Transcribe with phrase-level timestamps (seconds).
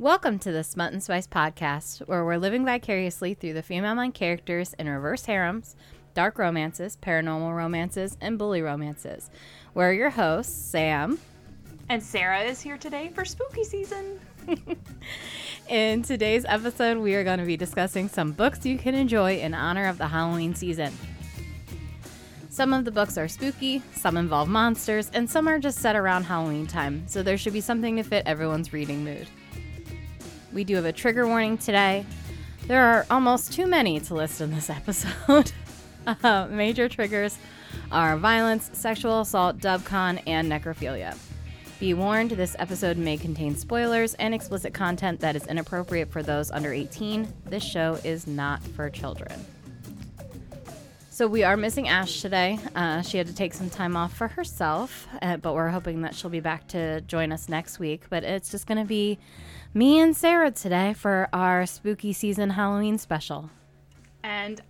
[0.00, 4.14] Welcome to the Smut and Spice podcast, where we're living vicariously through the female mind
[4.14, 5.76] characters in reverse harems,
[6.14, 9.30] dark romances, paranormal romances, and bully romances.
[9.74, 11.18] We're your hosts, Sam.
[11.90, 14.18] And Sarah is here today for spooky season.
[15.68, 19.52] In today's episode, we are going to be discussing some books you can enjoy in
[19.52, 20.94] honor of the Halloween season.
[22.48, 26.22] Some of the books are spooky, some involve monsters, and some are just set around
[26.22, 29.28] Halloween time, so there should be something to fit everyone's reading mood.
[30.52, 32.04] We do have a trigger warning today.
[32.66, 35.52] There are almost too many to list in this episode.
[36.06, 37.38] uh, major triggers
[37.92, 41.16] are violence, sexual assault, dubcon, and necrophilia.
[41.78, 46.50] Be warned, this episode may contain spoilers and explicit content that is inappropriate for those
[46.50, 47.32] under 18.
[47.46, 49.32] This show is not for children.
[51.10, 52.58] So we are missing Ash today.
[52.74, 56.14] Uh, she had to take some time off for herself, uh, but we're hoping that
[56.14, 58.04] she'll be back to join us next week.
[58.10, 59.18] But it's just going to be
[59.72, 63.50] me and Sarah today for our spooky season Halloween special.
[64.22, 64.60] And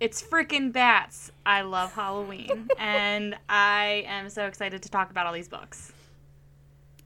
[0.00, 1.30] it's freaking bats.
[1.46, 2.68] I love Halloween.
[2.78, 5.92] and I am so excited to talk about all these books.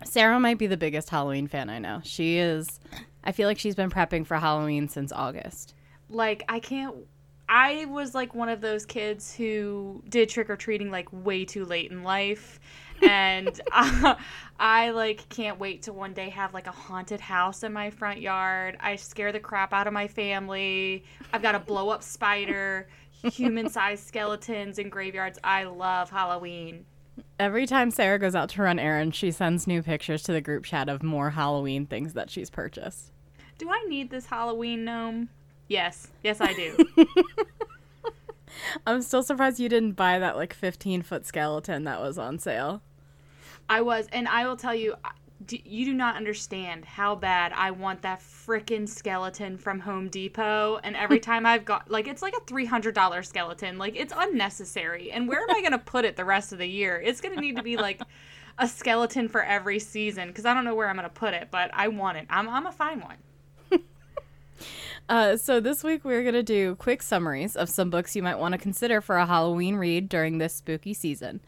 [0.04, 2.00] Sarah might be the biggest Halloween fan I know.
[2.04, 2.80] She is,
[3.22, 5.74] I feel like she's been prepping for Halloween since August.
[6.08, 6.94] Like, I can't
[7.54, 11.66] I was like one of those kids who did trick or treating like way too
[11.66, 12.58] late in life.
[13.02, 14.14] And uh,
[14.58, 18.20] I like can't wait to one day have like a haunted house in my front
[18.20, 18.76] yard.
[18.80, 21.04] I scare the crap out of my family.
[21.32, 25.38] I've got a blow up spider, human sized skeletons in graveyards.
[25.42, 26.86] I love Halloween.
[27.38, 30.64] Every time Sarah goes out to run errands, she sends new pictures to the group
[30.64, 33.12] chat of more Halloween things that she's purchased.
[33.58, 35.28] Do I need this Halloween gnome?
[35.68, 36.08] Yes.
[36.22, 36.76] Yes, I do.
[38.86, 42.82] I'm still surprised you didn't buy that like 15 foot skeleton that was on sale.
[43.72, 44.96] I was, and I will tell you,
[45.48, 50.78] you do not understand how bad I want that freaking skeleton from Home Depot.
[50.84, 53.78] And every time I've got, like, it's like a $300 skeleton.
[53.78, 55.10] Like, it's unnecessary.
[55.10, 57.00] And where am I going to put it the rest of the year?
[57.02, 58.02] It's going to need to be like
[58.58, 61.48] a skeleton for every season because I don't know where I'm going to put it,
[61.50, 62.26] but I want it.
[62.28, 63.16] I'm, I'm a fine one.
[65.08, 68.38] Uh, so this week we're going to do quick summaries of some books you might
[68.38, 71.40] want to consider for a Halloween read during this spooky season.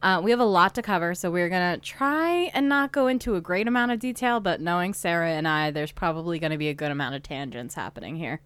[0.00, 3.08] Uh, we have a lot to cover, so we're going to try and not go
[3.08, 6.58] into a great amount of detail, but knowing Sarah and I, there's probably going to
[6.58, 8.40] be a good amount of tangents happening here.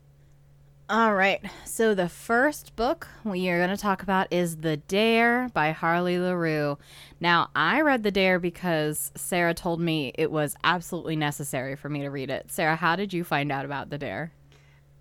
[0.88, 5.48] All right, so the first book we are going to talk about is The Dare
[5.54, 6.78] by Harley LaRue.
[7.20, 12.00] Now, I read The Dare because Sarah told me it was absolutely necessary for me
[12.00, 12.50] to read it.
[12.50, 14.32] Sarah, how did you find out about The Dare?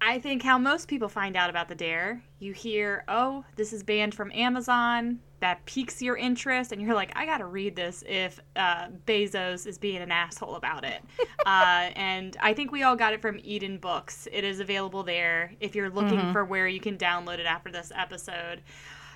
[0.04, 3.84] I think how most people find out about the dare, you hear, "Oh, this is
[3.84, 8.40] banned from Amazon." That piques your interest, and you're like, "I gotta read this." If
[8.56, 11.04] uh, Bezos is being an asshole about it,
[11.46, 14.28] uh, and I think we all got it from Eden Books.
[14.32, 16.34] It is available there if you're looking mm-hmm.
[16.34, 18.64] for where you can download it after this episode.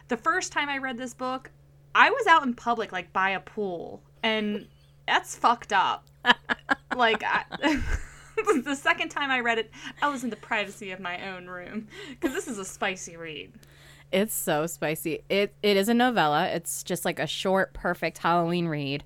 [0.07, 1.49] The first time I read this book,
[1.95, 4.67] I was out in public, like by a pool, and
[5.07, 6.05] that's fucked up.
[6.95, 7.23] like.
[7.23, 7.81] I,
[8.63, 11.87] the second time I read it, I was in the privacy of my own room
[12.09, 13.53] because this is a spicy read.
[14.11, 15.23] It's so spicy.
[15.29, 16.47] It it is a novella.
[16.47, 19.03] It's just like a short, perfect Halloween read.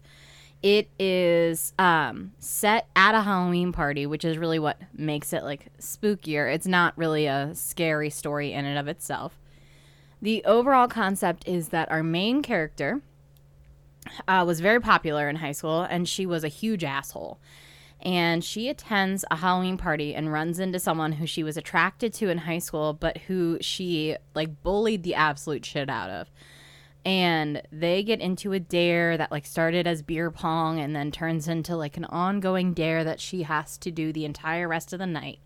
[0.61, 5.67] It is um, set at a Halloween party, which is really what makes it like
[5.79, 6.53] spookier.
[6.53, 9.39] It's not really a scary story in and of itself.
[10.21, 13.01] The overall concept is that our main character
[14.27, 17.39] uh, was very popular in high school, and she was a huge asshole
[18.01, 22.29] and she attends a Halloween party and runs into someone who she was attracted to
[22.29, 26.31] in high school, but who she like bullied the absolute shit out of.
[27.05, 31.47] And they get into a dare that like started as beer pong and then turns
[31.47, 35.05] into like an ongoing dare that she has to do the entire rest of the
[35.05, 35.39] night.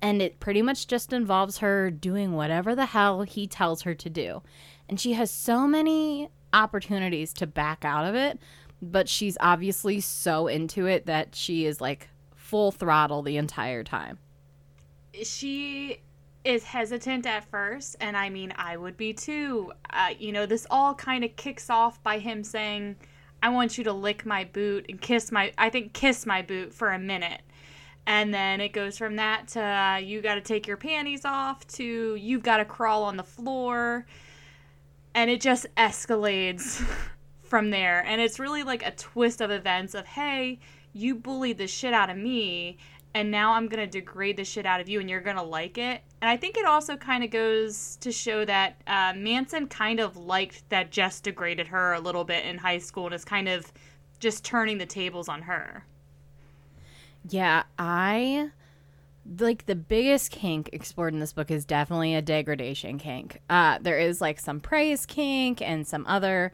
[0.00, 4.10] And it pretty much just involves her doing whatever the hell he tells her to
[4.10, 4.42] do.
[4.88, 8.38] And she has so many opportunities to back out of it,
[8.80, 14.18] but she's obviously so into it that she is like full throttle the entire time.
[15.22, 16.00] She
[16.44, 19.72] is hesitant at first, and I mean, I would be too.
[19.90, 22.96] Uh, you know, this all kind of kicks off by him saying,
[23.42, 26.72] I want you to lick my boot and kiss my, I think, kiss my boot
[26.72, 27.42] for a minute.
[28.06, 31.66] And then it goes from that to uh, you got to take your panties off
[31.68, 34.06] to you've got to crawl on the floor.
[35.14, 36.82] And it just escalates
[37.48, 38.04] from there.
[38.06, 40.60] And it's really like a twist of events of, hey,
[40.92, 42.78] you bullied the shit out of me,
[43.14, 45.42] and now I'm going to degrade the shit out of you, and you're going to
[45.42, 46.02] like it.
[46.20, 50.16] And I think it also kind of goes to show that uh, Manson kind of
[50.16, 53.72] liked that Jess degraded her a little bit in high school and is kind of
[54.18, 55.84] just turning the tables on her.
[57.28, 58.50] Yeah, I
[59.38, 63.40] like the biggest kink explored in this book is definitely a degradation kink.
[63.50, 66.52] Uh, there is like some praise kink and some other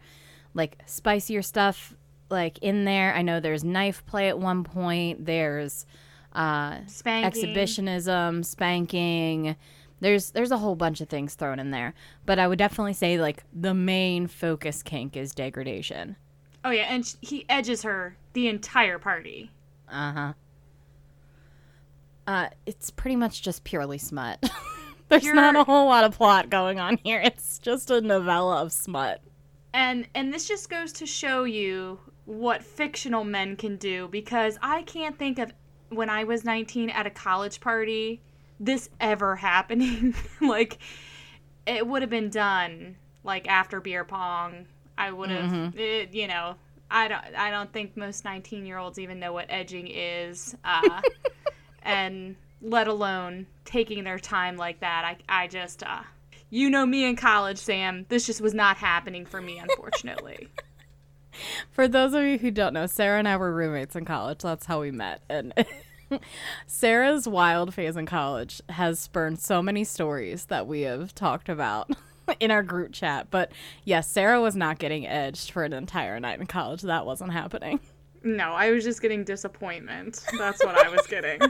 [0.54, 1.94] like spicier stuff
[2.30, 3.14] like in there.
[3.14, 5.26] I know there's knife play at one point.
[5.26, 5.84] There's
[6.32, 7.26] uh, Spanking.
[7.26, 9.56] exhibitionism, spanking.
[10.00, 11.94] There's there's a whole bunch of things thrown in there,
[12.26, 16.16] but I would definitely say like the main focus kink is degradation.
[16.64, 19.50] Oh yeah, and sh- he edges her the entire party.
[19.88, 20.32] Uh huh.
[22.26, 24.42] Uh, it's pretty much just purely smut.
[25.08, 27.20] There's Pure- not a whole lot of plot going on here.
[27.22, 29.20] It's just a novella of smut.
[29.74, 34.82] And and this just goes to show you what fictional men can do because I
[34.82, 35.52] can't think of
[35.90, 38.22] when I was 19 at a college party
[38.60, 40.14] this ever happening.
[40.40, 40.78] like
[41.66, 44.66] it would have been done like after beer pong.
[44.96, 46.54] I would have it, you know,
[46.88, 50.56] I don't I don't think most 19-year-olds even know what edging is.
[50.64, 51.02] Uh
[51.82, 55.04] and let alone taking their time like that.
[55.04, 56.04] I I just uh
[56.54, 58.06] you know me in college, Sam.
[58.08, 60.48] This just was not happening for me, unfortunately.
[61.72, 64.38] For those of you who don't know, Sarah and I were roommates in college.
[64.38, 65.20] That's how we met.
[65.28, 65.52] And
[66.68, 71.90] Sarah's wild phase in college has spurned so many stories that we have talked about
[72.40, 73.32] in our group chat.
[73.32, 73.50] But
[73.84, 76.82] yes, Sarah was not getting edged for an entire night in college.
[76.82, 77.80] That wasn't happening.
[78.22, 80.24] no, I was just getting disappointment.
[80.38, 81.40] That's what I was getting.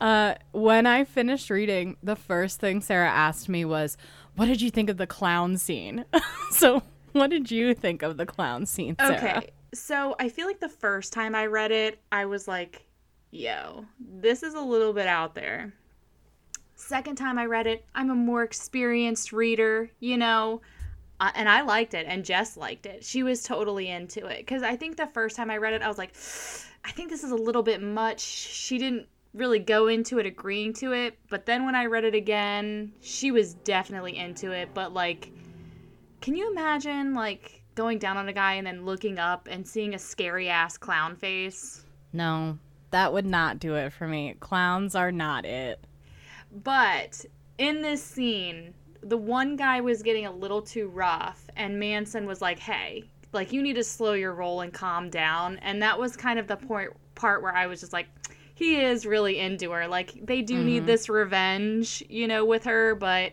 [0.00, 3.96] Uh, when I finished reading, the first thing Sarah asked me was,
[4.36, 6.04] "What did you think of the clown scene?"
[6.50, 6.82] so,
[7.12, 9.16] what did you think of the clown scene, Sarah?
[9.16, 9.50] Okay.
[9.72, 12.86] So I feel like the first time I read it, I was like,
[13.30, 15.74] yo, this is a little bit out there.
[16.76, 20.60] Second time I read it, I'm a more experienced reader, you know,
[21.20, 23.04] uh, and I liked it, and Jess liked it.
[23.04, 24.38] She was totally into it.
[24.38, 26.14] Because I think the first time I read it, I was like,
[26.84, 28.20] I think this is a little bit much.
[28.20, 31.18] She didn't really go into it agreeing to it.
[31.28, 34.70] But then when I read it again, she was definitely into it.
[34.72, 35.32] But like,
[36.20, 39.94] can you imagine like going down on a guy and then looking up and seeing
[39.94, 41.84] a scary ass clown face?
[42.12, 42.58] No,
[42.92, 44.36] that would not do it for me.
[44.38, 45.84] Clowns are not it.
[46.62, 47.24] But
[47.58, 48.72] in this scene,
[49.02, 53.52] the one guy was getting a little too rough, and Manson was like, "Hey, like
[53.52, 56.56] you need to slow your roll and calm down." And that was kind of the
[56.56, 58.06] point part where I was just like,
[58.54, 59.86] he is really into her.
[59.88, 63.32] Like they do need this revenge, you know, with her, but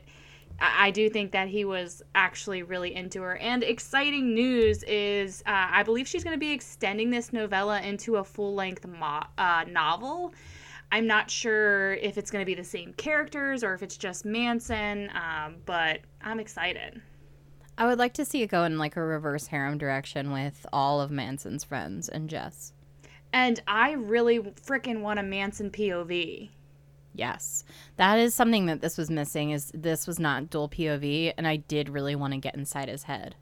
[0.60, 3.38] I, I do think that he was actually really into her.
[3.38, 8.18] And exciting news is, uh, I believe she's going to be extending this novella into
[8.18, 10.34] a full length mo- uh, novel.
[10.92, 14.26] I'm not sure if it's going to be the same characters or if it's just
[14.26, 17.02] Manson, um, but I'm excited.
[17.78, 21.00] I would like to see it go in like a reverse harem direction with all
[21.00, 22.74] of Manson's friends and Jess.
[23.34, 26.50] And I really freaking want a Manson POV.
[27.14, 27.64] Yes.
[27.98, 31.58] That is something that this was missing is this was not dual POV and I
[31.58, 33.36] did really want to get inside his head.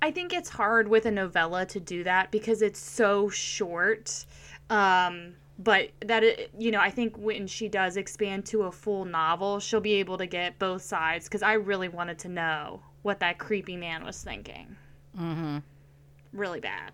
[0.00, 4.26] I think it's hard with a novella to do that because it's so short.
[4.70, 9.04] Um, but that it, you know, I think when she does expand to a full
[9.04, 13.20] novel, she'll be able to get both sides because I really wanted to know what
[13.20, 14.76] that creepy man was thinking.
[15.16, 15.62] Mhm.
[16.32, 16.92] Really bad.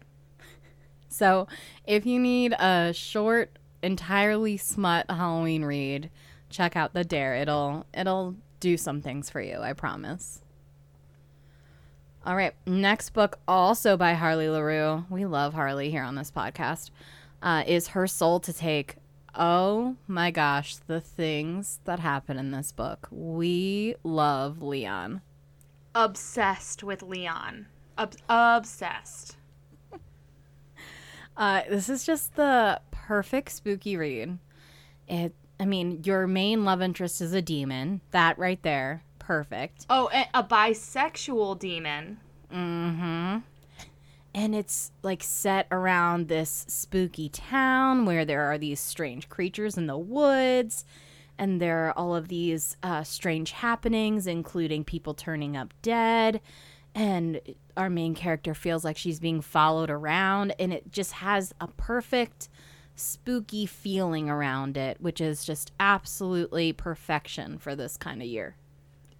[1.10, 1.48] So,
[1.86, 6.08] if you need a short, entirely smut Halloween read,
[6.48, 7.34] check out The Dare.
[7.34, 10.40] It'll it'll do some things for you, I promise.
[12.24, 15.06] All right, next book also by Harley LaRue.
[15.10, 16.90] We love Harley here on this podcast.
[17.42, 18.96] Uh, is Her Soul to Take.
[19.34, 23.08] Oh my gosh, the things that happen in this book.
[23.10, 25.22] We love Leon.
[25.94, 27.66] Obsessed with Leon.
[27.98, 29.36] Ob- obsessed.
[31.40, 34.36] Uh, this is just the perfect spooky read.
[35.08, 38.02] It, I mean, your main love interest is a demon.
[38.10, 39.86] That right there, perfect.
[39.88, 42.18] Oh, a, a bisexual demon.
[42.52, 43.38] Mm-hmm.
[44.34, 49.86] And it's like set around this spooky town where there are these strange creatures in
[49.86, 50.84] the woods,
[51.38, 56.42] and there are all of these uh, strange happenings, including people turning up dead.
[56.94, 57.40] And
[57.76, 62.48] our main character feels like she's being followed around, and it just has a perfect
[62.96, 68.56] spooky feeling around it, which is just absolutely perfection for this kind of year.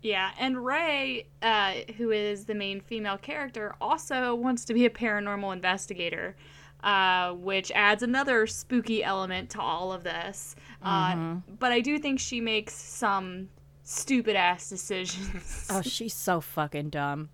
[0.03, 4.91] Yeah, and Ray, uh, who is the main female character, also wants to be a
[4.91, 6.37] paranormal investigator,
[6.83, 10.57] uh, which adds another spooky element to all of this.
[10.83, 13.51] Uh, but I do think she makes some
[13.83, 15.67] stupid ass decisions.
[15.69, 17.29] Oh, she's so fucking dumb.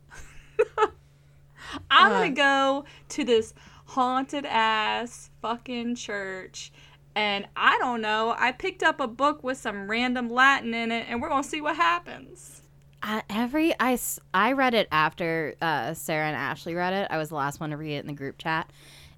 [1.90, 3.54] I'm gonna go to this
[3.86, 6.72] haunted ass fucking church.
[7.14, 11.06] And I don't know, I picked up a book with some random Latin in it,
[11.08, 12.60] and we're gonna see what happens.
[13.02, 13.98] Uh, every I,
[14.34, 17.06] I read it after uh, Sarah and Ashley read it.
[17.10, 18.70] I was the last one to read it in the group chat,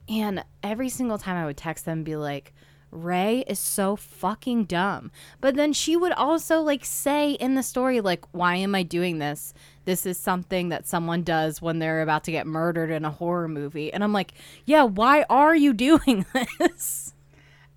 [0.08, 2.54] and every single time I would text them, and be like,
[2.90, 8.00] "Ray is so fucking dumb," but then she would also like say in the story,
[8.00, 9.52] like, "Why am I doing this?
[9.84, 13.48] This is something that someone does when they're about to get murdered in a horror
[13.48, 16.26] movie," and I'm like, "Yeah, why are you doing
[16.58, 17.14] this?"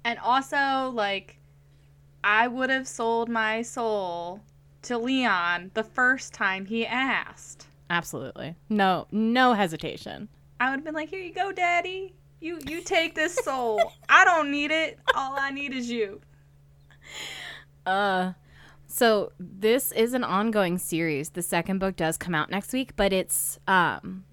[0.04, 1.38] And also, like,
[2.24, 4.42] I would have sold my soul
[4.84, 7.68] to Leon the first time he asked.
[7.90, 10.30] Absolutely, no, no hesitation.
[10.60, 12.14] I would have been like, "Here you go, Daddy.
[12.42, 13.94] You you take this soul.
[14.10, 15.00] I don't need it.
[15.16, 16.22] All I need is you."
[17.86, 18.34] Uh
[18.88, 21.30] so this is an ongoing series.
[21.30, 24.26] The second book does come out next week, but it's um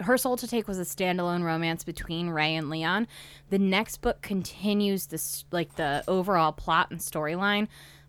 [0.00, 3.08] her Soul to Take was a standalone romance between Ray and Leon.
[3.48, 7.68] The next book continues this like the overall plot and storyline,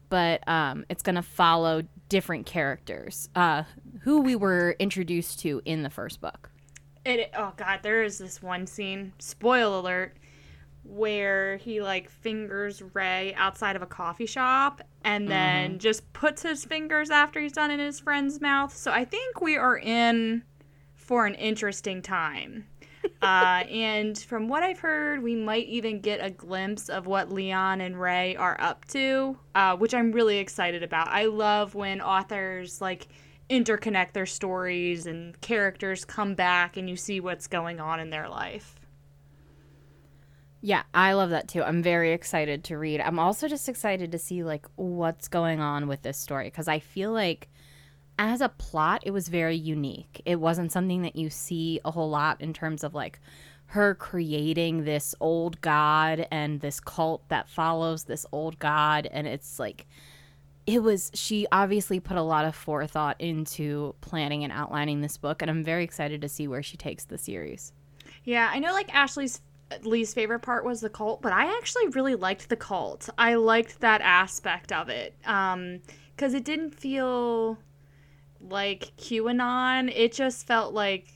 [0.10, 3.64] but um it's going to follow different characters uh
[4.02, 6.52] who we were introduced to in the first book.
[7.08, 10.18] It oh god, there is this one scene, spoil alert,
[10.84, 16.66] where he like fingers Ray outside of a coffee shop and then just puts his
[16.66, 18.76] fingers after he's done in his friend's mouth.
[18.76, 20.44] So I think we are in
[20.96, 22.68] for an interesting time.
[23.22, 27.80] uh, and from what I've heard, we might even get a glimpse of what Leon
[27.80, 31.08] and Ray are up to, uh, which I'm really excited about.
[31.08, 33.08] I love when authors like
[33.50, 38.28] interconnect their stories and characters come back and you see what's going on in their
[38.28, 38.76] life.
[40.62, 41.64] Yeah, I love that too.
[41.64, 43.00] I'm very excited to read.
[43.00, 46.80] I'm also just excited to see like what's going on with this story because I
[46.80, 47.48] feel like
[48.20, 50.22] as a plot it was very unique.
[50.26, 53.20] It wasn't something that you see a whole lot in terms of like
[53.68, 59.60] her creating this old god and this cult that follows this old god and it's
[59.60, 59.86] like
[60.68, 65.42] it was she obviously put a lot of forethought into planning and outlining this book
[65.42, 67.72] and I'm very excited to see where she takes the series.
[68.26, 69.42] Yeah, I know like Ashley's
[69.82, 73.10] least favorite part was the cult, but I actually really liked the cult.
[73.18, 75.16] I liked that aspect of it.
[75.26, 75.80] Um
[76.18, 77.58] cuz it didn't feel
[78.42, 79.92] like QAnon.
[79.96, 81.08] It just felt like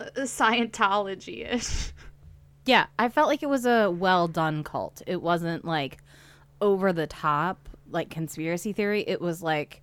[0.00, 1.92] uh, Scientology-ish.
[2.64, 5.02] Yeah, I felt like it was a well done cult.
[5.06, 5.98] It wasn't like
[6.60, 9.04] over the top, like conspiracy theory.
[9.06, 9.82] It was like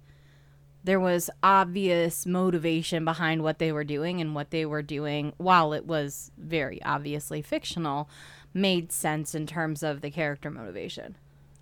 [0.83, 5.73] there was obvious motivation behind what they were doing, and what they were doing, while
[5.73, 8.07] it was very obviously fictional,
[8.53, 11.17] made sense in terms of the character motivation.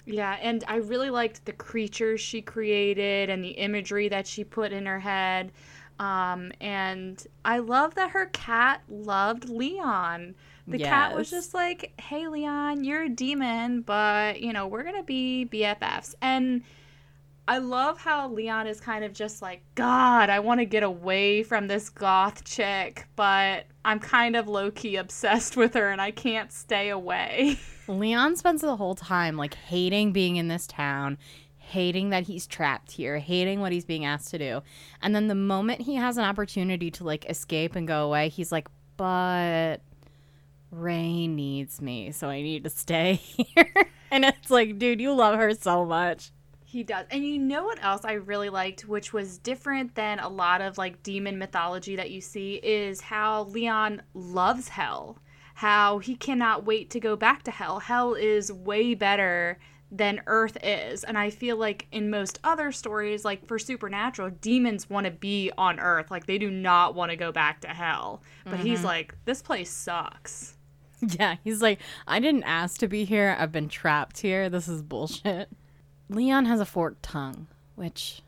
[0.06, 4.74] Yeah, and I really liked the creatures she created and the imagery that she put
[4.74, 5.54] in her head.
[6.00, 10.36] Um, and I love that her cat loved Leon.
[10.67, 14.96] The cat was just like, hey, Leon, you're a demon, but, you know, we're going
[14.96, 16.15] to be BFFs.
[16.22, 16.63] And
[17.48, 21.43] I love how Leon is kind of just like, God, I want to get away
[21.43, 26.12] from this goth chick, but I'm kind of low key obsessed with her and I
[26.12, 27.60] can't stay away.
[27.88, 31.17] Leon spends the whole time like hating being in this town,
[31.58, 34.62] hating that he's trapped here, hating what he's being asked to do.
[35.01, 38.53] And then the moment he has an opportunity to like escape and go away, he's
[38.53, 39.82] like, "But
[40.74, 45.38] Ray needs me, so I need to stay here." and it's like, dude, you love
[45.38, 46.32] her so much.
[46.74, 47.06] He does.
[47.12, 50.77] And you know what else I really liked, which was different than a lot of
[50.80, 55.20] like demon mythology that you see, is how Leon loves hell.
[55.53, 57.80] How he cannot wait to go back to hell.
[57.80, 59.60] Hell is way better
[59.92, 61.03] than Earth is.
[61.03, 65.51] And I feel like in most other stories, like for Supernatural, demons want to be
[65.56, 66.10] on Earth.
[66.10, 68.24] Like they do not want to go back to hell.
[68.46, 68.88] But he's mm-hmm.
[68.88, 70.58] like, this place sucks.
[71.19, 73.36] Yeah, he's like, "I didn't ask to be here.
[73.38, 74.50] I've been trapped here.
[74.50, 75.50] This is bullshit."
[76.10, 78.22] Leon has a forked tongue, which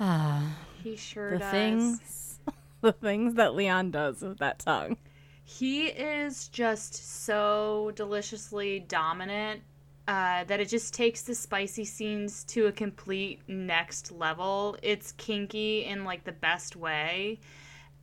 [0.00, 1.50] ah He sure the does.
[1.50, 2.38] things
[2.82, 4.96] the things that Leon does with that tongue.
[5.44, 9.62] He is just so deliciously dominant
[10.08, 14.76] uh, that it just takes the spicy scenes to a complete next level.
[14.82, 17.38] It's kinky in like the best way.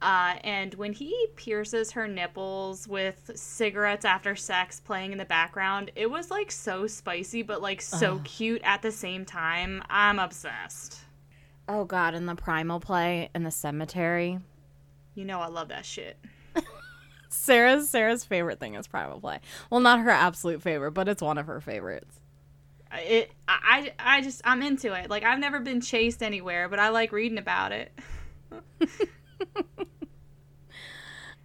[0.01, 5.91] Uh, and when he pierces her nipples with cigarettes after sex playing in the background,
[5.95, 9.83] it was like so spicy, but like so cute at the same time.
[9.89, 11.01] I'm obsessed.
[11.69, 14.39] Oh god, and the primal play in the cemetery.
[15.13, 16.17] You know, I love that shit.
[17.29, 19.39] Sarah's Sarah's favorite thing is primal play.
[19.69, 22.19] Well, not her absolute favorite, but it's one of her favorites.
[22.93, 25.09] It, I, I I just, I'm into it.
[25.09, 27.91] Like, I've never been chased anywhere, but I like reading about it.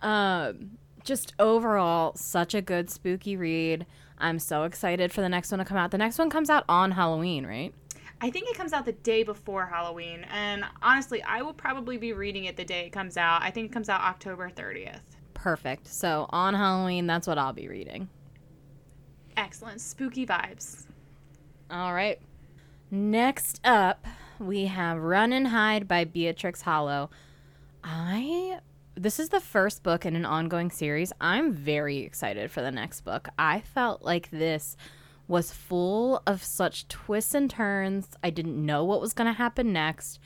[0.07, 3.87] Um, just overall, such a good spooky read.
[4.19, 5.91] I'm so excited for the next one to come out.
[5.91, 7.75] The next one comes out on Halloween, right?
[8.21, 12.13] I think it comes out the day before Halloween, and honestly, I will probably be
[12.13, 13.43] reading it the day it comes out.
[13.43, 15.01] I think it comes out October 30th.
[15.35, 15.89] Perfect.
[15.89, 18.09] So on Halloween, that's what I'll be reading.
[19.37, 19.81] Excellent.
[19.81, 20.85] Spooky vibes.
[21.69, 22.21] All right.
[22.93, 24.07] Next up,
[24.39, 27.11] we have Run and Hide by Beatrix Hollow.
[27.83, 28.61] I
[28.97, 31.13] this is the first book in an ongoing series.
[31.21, 33.29] I'm very excited for the next book.
[33.39, 34.77] I felt like this
[35.29, 38.09] was full of such twists and turns.
[38.25, 40.19] I didn't know what was going to happen next.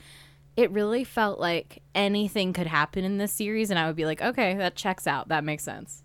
[0.56, 4.22] It really felt like anything could happen in this series and I would be like,
[4.22, 5.28] "Okay, that checks out.
[5.28, 6.04] That makes sense."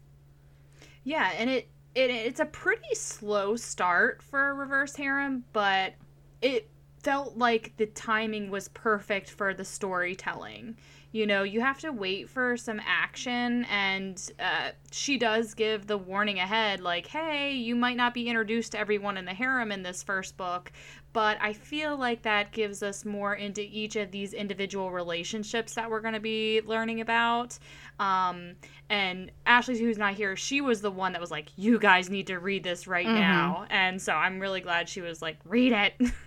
[1.03, 5.93] Yeah, and it, it it's a pretty slow start for a reverse harem, but
[6.41, 6.69] it
[7.03, 10.77] felt like the timing was perfect for the storytelling
[11.15, 15.97] you know you have to wait for some action and uh, she does give the
[15.97, 19.81] warning ahead like hey you might not be introduced to everyone in the harem in
[19.81, 20.73] this first book
[21.13, 25.89] but i feel like that gives us more into each of these individual relationships that
[25.89, 27.57] we're going to be learning about.
[27.97, 28.55] Um,
[28.89, 32.27] and ashley who's not here she was the one that was like you guys need
[32.27, 33.15] to read this right mm-hmm.
[33.15, 33.65] now.
[33.69, 35.93] And so i'm really glad she was like read it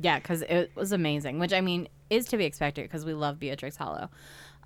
[0.00, 3.38] yeah because it was amazing which i mean is to be expected because we love
[3.38, 4.10] Beatrix Hollow.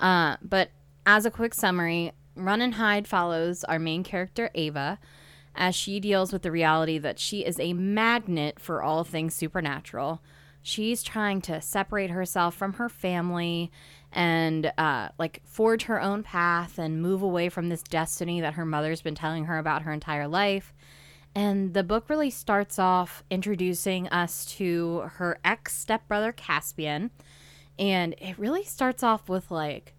[0.00, 0.70] Uh, but
[1.06, 4.98] as a quick summary, Run and Hide follows our main character, Ava,
[5.54, 10.20] as she deals with the reality that she is a magnet for all things supernatural.
[10.62, 13.70] She's trying to separate herself from her family
[14.10, 18.64] and uh, like forge her own path and move away from this destiny that her
[18.64, 20.72] mother's been telling her about her entire life.
[21.34, 27.10] And the book really starts off introducing us to her ex stepbrother, Caspian,
[27.78, 29.94] and it really starts off with like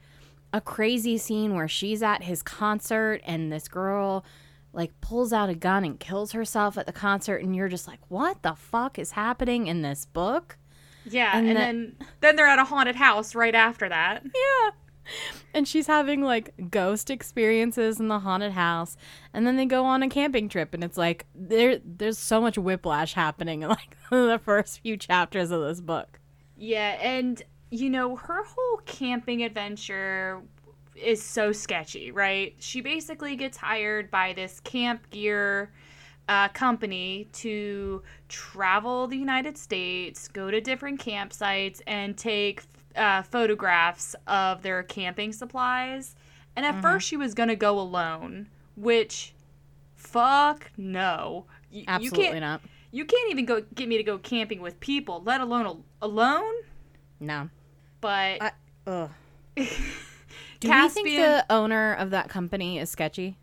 [0.54, 4.24] a crazy scene where she's at his concert and this girl
[4.72, 7.42] like pulls out a gun and kills herself at the concert.
[7.42, 10.58] And you're just like what the fuck is happening in this book?
[11.08, 14.24] Yeah and, and then then they're at a haunted house right after that.
[14.24, 14.70] Yeah
[15.54, 18.98] and she's having like ghost experiences in the haunted house
[19.34, 22.58] and then they go on a camping trip and it's like there there's so much
[22.58, 26.20] whiplash happening in like the first few chapters of this book
[26.58, 27.44] yeah and
[27.76, 30.42] you know, her whole camping adventure
[30.96, 32.56] is so sketchy, right?
[32.60, 35.72] She basically gets hired by this camp gear
[36.30, 42.64] uh, company to travel the United States, go to different campsites, and take
[42.96, 46.16] uh, photographs of their camping supplies.
[46.56, 46.82] And at mm-hmm.
[46.82, 49.34] first, she was going to go alone, which,
[49.96, 51.46] fuck no.
[51.72, 52.62] Y- Absolutely you can't.
[52.92, 56.54] You can't even go get me to go camping with people, let alone alone.
[57.20, 57.50] No.
[58.00, 58.52] But I,
[58.88, 59.10] ugh.
[59.56, 59.66] Do
[60.70, 63.38] Caspian, you think the owner of that company is sketchy?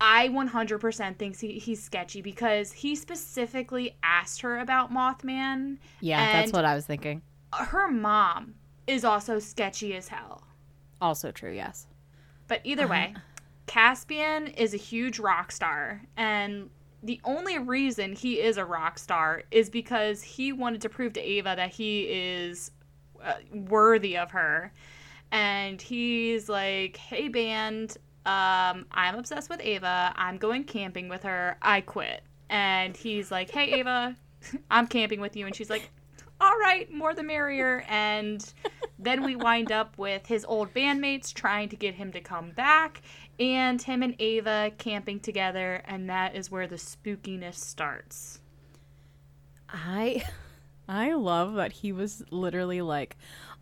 [0.00, 5.78] I 100% thinks he, he's sketchy because he specifically asked her about Mothman.
[6.00, 7.22] Yeah, that's what I was thinking.
[7.52, 8.54] Her mom
[8.92, 10.44] is also sketchy as hell.
[11.00, 11.86] Also true, yes.
[12.46, 12.92] But either uh-huh.
[12.92, 13.14] way,
[13.66, 16.70] Caspian is a huge rock star and
[17.02, 21.20] the only reason he is a rock star is because he wanted to prove to
[21.20, 22.70] Ava that he is
[23.22, 24.72] uh, worthy of her.
[25.32, 30.12] And he's like, "Hey band, um, I'm obsessed with Ava.
[30.14, 31.56] I'm going camping with her.
[31.60, 34.16] I quit." And he's like, "Hey Ava,
[34.70, 35.90] I'm camping with you." And she's like,
[36.42, 38.52] "All right, more the merrier." And
[38.98, 43.00] then we wind up with his old bandmates trying to get him to come back,
[43.38, 48.40] and him and Ava camping together, and that is where the spookiness starts.
[49.68, 50.24] I
[50.88, 53.16] I love that he was literally like,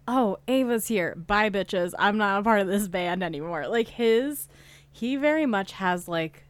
[0.08, 1.14] "Oh, Ava's here.
[1.14, 1.92] Bye, bitches.
[1.98, 4.48] I'm not a part of this band anymore." Like his,
[4.90, 6.46] he very much has like,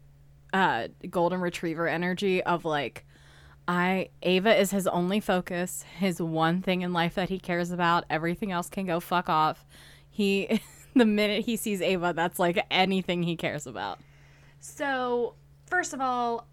[0.53, 3.05] uh, golden retriever energy of like,
[3.71, 8.05] I Ava is his only focus, his one thing in life that he cares about.
[8.11, 9.65] Everything else can go fuck off.
[10.11, 10.61] He,
[10.97, 14.01] the minute he sees Ava, that's like anything he cares about.
[14.59, 16.49] So, first of all,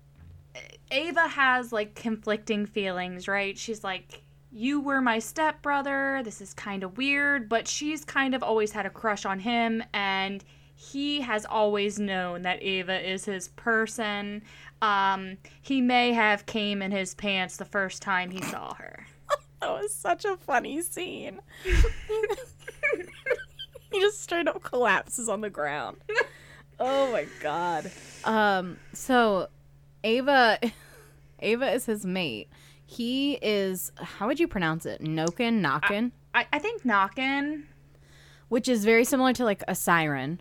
[0.91, 3.57] Ava has like conflicting feelings, right?
[3.57, 6.21] She's like, You were my stepbrother.
[6.23, 7.49] This is kind of weird.
[7.49, 9.83] But she's kind of always had a crush on him.
[9.91, 10.43] And
[10.75, 14.43] he has always known that Ava is his person.
[14.81, 19.05] Um, he may have came in his pants the first time he saw her.
[19.61, 21.39] that was such a funny scene.
[21.63, 21.73] he
[23.99, 25.97] just straight up collapses on the ground.
[26.79, 27.91] Oh my god.
[28.23, 29.47] Um, so
[30.03, 30.59] Ava
[31.39, 32.49] Ava is his mate.
[32.85, 35.01] He is how would you pronounce it?
[35.01, 36.11] Noken, Noken?
[36.33, 37.63] I, I think Noken.
[38.49, 40.39] Which is very similar to like a siren.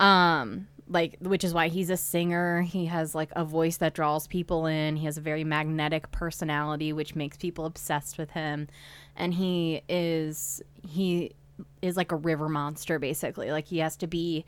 [0.00, 2.62] Um, like which is why he's a singer.
[2.62, 4.96] He has like a voice that draws people in.
[4.96, 8.68] He has a very magnetic personality which makes people obsessed with him.
[9.16, 11.32] And he is he
[11.80, 13.50] is like a river monster basically.
[13.50, 14.44] Like he has to be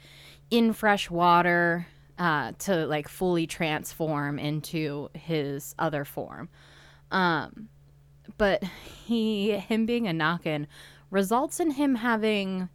[0.51, 1.87] in fresh water
[2.19, 6.49] uh, to like fully transform into his other form.
[7.11, 7.69] Um,
[8.37, 8.63] but
[9.07, 10.67] he him being a Nakin
[11.11, 12.69] results in him having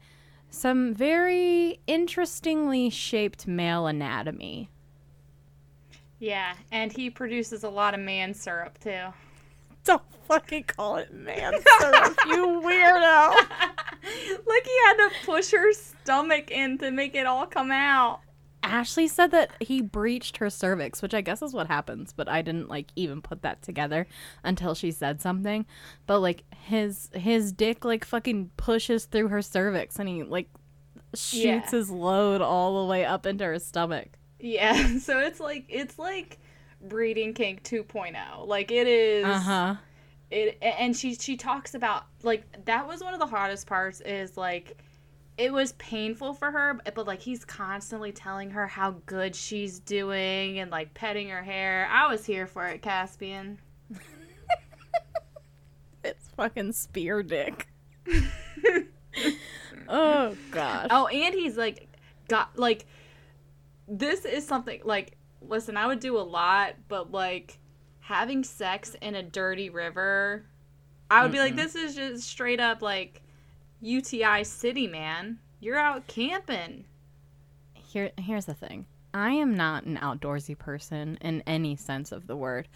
[0.52, 4.70] some very interestingly shaped male anatomy.
[6.20, 9.06] Yeah, and he produces a lot of man syrup too.
[9.84, 13.34] Don't fucking call it man syrup, you weirdo.
[14.46, 18.20] like he had to push her stomach in to make it all come out.
[18.64, 22.42] Ashley said that he breached her cervix, which I guess is what happens, but I
[22.42, 24.08] didn't like even put that together
[24.44, 25.66] until she said something.
[26.06, 30.48] But like his his dick like fucking pushes through her cervix and he like
[31.14, 31.70] shoots Yeah.
[31.72, 34.10] his load all the way up into her stomach.
[34.40, 36.40] Yeah, so it's like it's like
[36.82, 38.48] breeding kink 2.0.
[38.48, 39.76] Like it is Uh-huh.
[40.30, 44.38] it and she she talks about like that was one of the hardest parts is
[44.38, 44.78] like
[45.42, 49.80] it was painful for her but, but like he's constantly telling her how good she's
[49.80, 53.58] doing and like petting her hair i was here for it caspian
[56.04, 57.68] It's fucking spear dick.
[59.88, 60.88] oh gosh.
[60.90, 61.88] oh and he's like
[62.28, 62.86] got like
[63.88, 67.60] this is something like listen i would do a lot but like
[68.00, 70.46] having sex in a dirty river
[71.12, 73.22] i would be like this is just straight up like
[73.82, 76.86] uti city man you're out camping
[77.74, 78.86] Here here's the thing.
[79.14, 82.68] I am not an outdoorsy person in any sense of the word.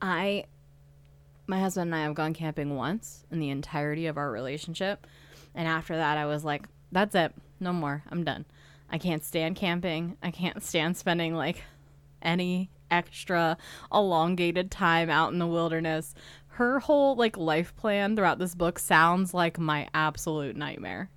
[0.00, 0.46] I
[1.46, 5.06] my husband and I have gone camping once in the entirety of our relationship.
[5.54, 7.32] And after that I was like, that's it.
[7.60, 8.02] No more.
[8.10, 8.46] I'm done.
[8.90, 10.16] I can't stand camping.
[10.22, 11.62] I can't stand spending like
[12.22, 13.56] any extra
[13.92, 16.14] elongated time out in the wilderness.
[16.56, 21.10] Her whole like life plan throughout this book sounds like my absolute nightmare.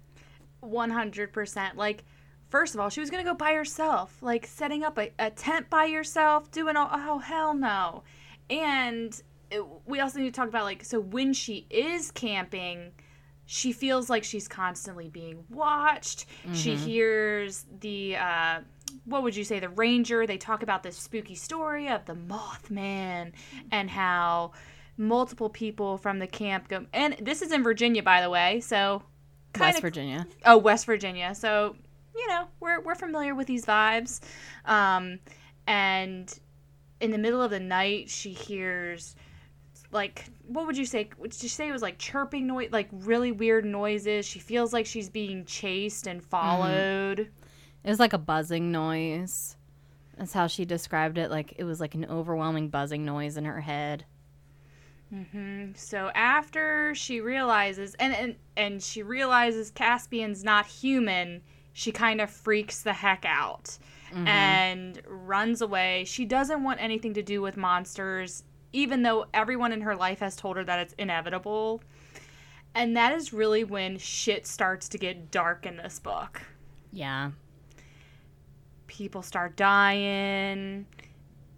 [0.62, 2.04] 100% like
[2.50, 5.70] first of all she was gonna go by herself like setting up a, a tent
[5.70, 8.04] by yourself doing all oh hell no.
[8.50, 9.18] And
[9.50, 12.92] it, we also need to talk about like so when she is camping
[13.46, 16.26] she feels like she's constantly being watched.
[16.52, 18.60] She hears the uh
[19.06, 20.28] what would you say the ranger.
[20.28, 23.32] They talk about this spooky story of the mothman
[23.72, 24.52] and how
[25.00, 29.02] multiple people from the camp go and this is in virginia by the way so
[29.58, 30.28] West kinda- Virginia.
[30.46, 31.34] Oh, West Virginia.
[31.34, 31.76] So,
[32.16, 34.20] you know, we're we're familiar with these vibes.
[34.66, 35.20] Um,
[35.66, 36.32] and
[37.00, 39.16] in the middle of the night, she hears
[39.92, 41.10] like what would you say?
[41.18, 44.26] Would you say it was like chirping noise, like really weird noises?
[44.26, 47.20] She feels like she's being chased and followed.
[47.84, 49.56] It was like a buzzing noise.
[50.18, 51.32] That's how she described it.
[51.32, 54.06] Like it was like an overwhelming buzzing noise in her head.
[55.14, 55.72] Mm-hmm.
[55.76, 61.42] So after she realizes, and and and she realizes Caspian's not human,
[61.74, 63.78] she kind of freaks the heck out
[64.12, 64.28] mm-hmm.
[64.28, 66.04] and runs away.
[66.06, 68.44] She doesn't want anything to do with monsters,
[68.74, 71.82] even though everyone in her life has told her that it's inevitable.
[72.76, 76.42] And that is really when shit starts to get dark in this book.
[76.92, 77.32] Yeah.
[78.88, 80.86] People start dying,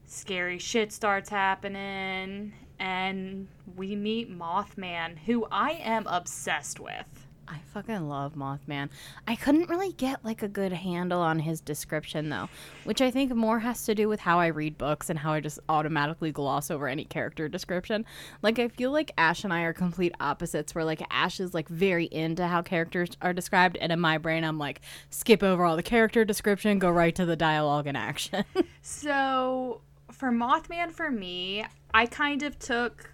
[0.06, 7.06] scary shit starts happening, and we meet Mothman, who I am obsessed with.
[7.48, 8.89] I fucking love Mothman.
[9.28, 12.50] I couldn't really get like a good handle on his description though,
[12.86, 15.41] which I think more has to do with how I read books and how I
[15.41, 18.06] just automatically gloss over any character description.
[18.41, 21.67] Like I feel like Ash and I are complete opposites where like Ash is like
[21.67, 25.76] very into how characters are described and in my brain I'm like skip over all
[25.76, 28.46] the character description, go right to the dialogue and action.
[28.82, 33.12] So for Mothman, for me, I kind of took.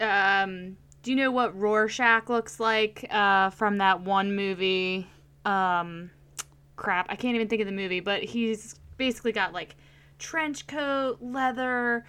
[0.00, 5.06] Um, do you know what Rorschach looks like uh, from that one movie?
[5.44, 6.10] Um,
[6.76, 9.76] crap, I can't even think of the movie, but he's basically got like
[10.18, 12.04] trench coat, leather,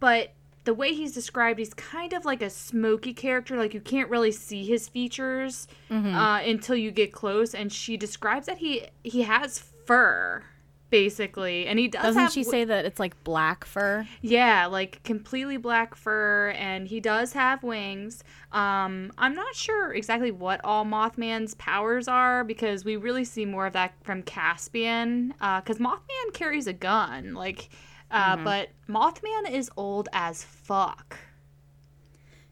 [0.00, 0.32] but
[0.64, 3.56] the way he's described, he's kind of like a smoky character.
[3.56, 5.66] Like you can't really see his features
[6.14, 7.54] uh, until you get close.
[7.54, 10.42] And she describes that he he has fur,
[10.90, 12.02] basically, and he does.
[12.02, 14.06] Doesn't have she say that it's like black fur?
[14.22, 18.24] yeah, like completely black fur, and he does have wings.
[18.52, 23.66] Um, I'm not sure exactly what all Mothman's powers are because we really see more
[23.66, 25.34] of that from Caspian.
[25.38, 27.68] Because Mothman carries a gun, like,
[28.10, 31.18] uh, but Mothman is old as fuck.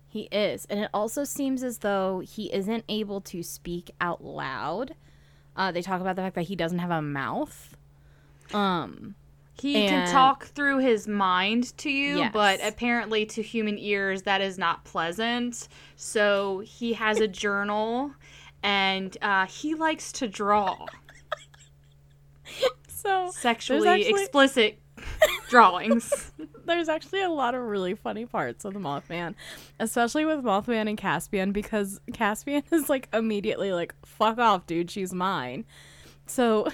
[0.09, 0.65] He is.
[0.71, 4.95] And it also seems as though he isn't able to speak out loud.
[5.55, 7.76] Uh, they talk about the fact that he doesn't have a mouth.
[8.55, 9.15] Um,
[9.59, 12.31] He And- can talk through his mind to you, Yes.
[12.33, 15.69] but apparently to human ears that is not pleasant.
[15.97, 18.13] So he has a journal
[18.63, 20.77] and uh, he likes to draw
[22.89, 24.79] so sexually actually- explicit
[25.49, 26.33] drawings.
[26.67, 29.35] there's actually a lot of really funny parts of the Mothman,
[29.81, 35.13] especially with Mothman and Caspian because Caspian is like immediately like fuck off, dude, she's
[35.15, 35.65] mine.
[36.27, 36.69] So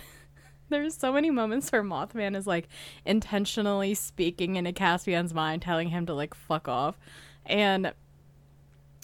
[0.72, 2.68] there's so many moments where Mothman is like
[3.04, 6.98] intentionally speaking into Caspian's mind, telling him to like fuck off,
[7.46, 7.92] and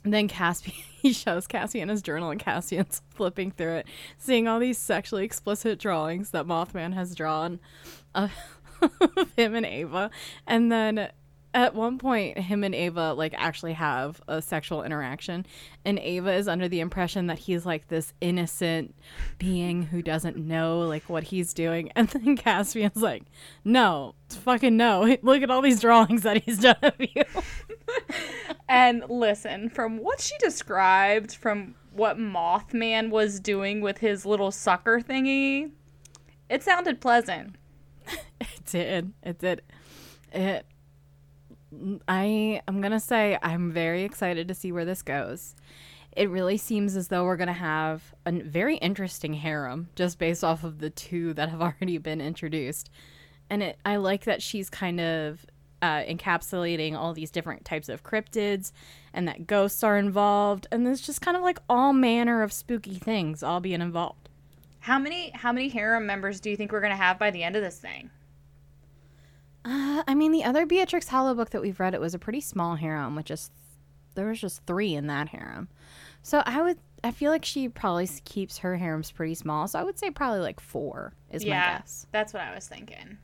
[0.05, 4.79] then Caspian he shows Caspian his journal and Caspian's flipping through it, seeing all these
[4.79, 7.61] sexually explicit drawings that Mothman has drawn
[8.15, 8.33] of
[9.37, 10.11] him and Ava.
[10.47, 11.11] And then
[11.55, 15.47] at one point him and Ava like actually have a sexual interaction
[15.85, 18.95] and Ava is under the impression that he's like this innocent
[19.39, 23.25] being who doesn't know like what he's doing and then Caspian's like
[23.65, 27.25] no fucking no look at all these drawings that he's done of you
[28.69, 35.01] and listen, from what she described, from what Mothman was doing with his little sucker
[35.01, 35.71] thingy,
[36.51, 37.57] it sounded pleasant.
[38.41, 39.13] It did.
[39.23, 39.63] It did.
[40.33, 40.67] It.
[42.07, 45.55] I I'm gonna say I'm very excited to see where this goes.
[46.17, 50.65] It really seems as though we're gonna have a very interesting harem just based off
[50.65, 52.91] of the two that have already been introduced,
[53.51, 53.79] and it.
[53.85, 55.47] I like that she's kind of
[55.81, 58.73] uh, encapsulating all these different types of cryptids,
[59.13, 62.99] and that ghosts are involved, and there's just kind of like all manner of spooky
[62.99, 64.29] things all being involved.
[64.81, 67.57] How many how many harem members do you think we're gonna have by the end
[67.57, 68.11] of this thing?
[69.69, 72.41] Uh, I mean, the other Beatrix Hollow book that we've read, it was a pretty
[72.41, 73.51] small harem, which is
[74.15, 75.69] there was just three in that harem.
[76.23, 79.69] So I would, I feel like she probably keeps her harems pretty small.
[79.69, 82.07] So I would say probably like four is my guess.
[82.13, 83.19] That's what I was thinking.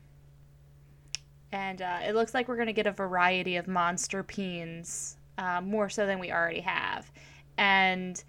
[1.51, 5.61] And uh, it looks like we're going to get a variety of monster peens, uh,
[5.61, 7.11] more so than we already have.
[7.57, 8.23] And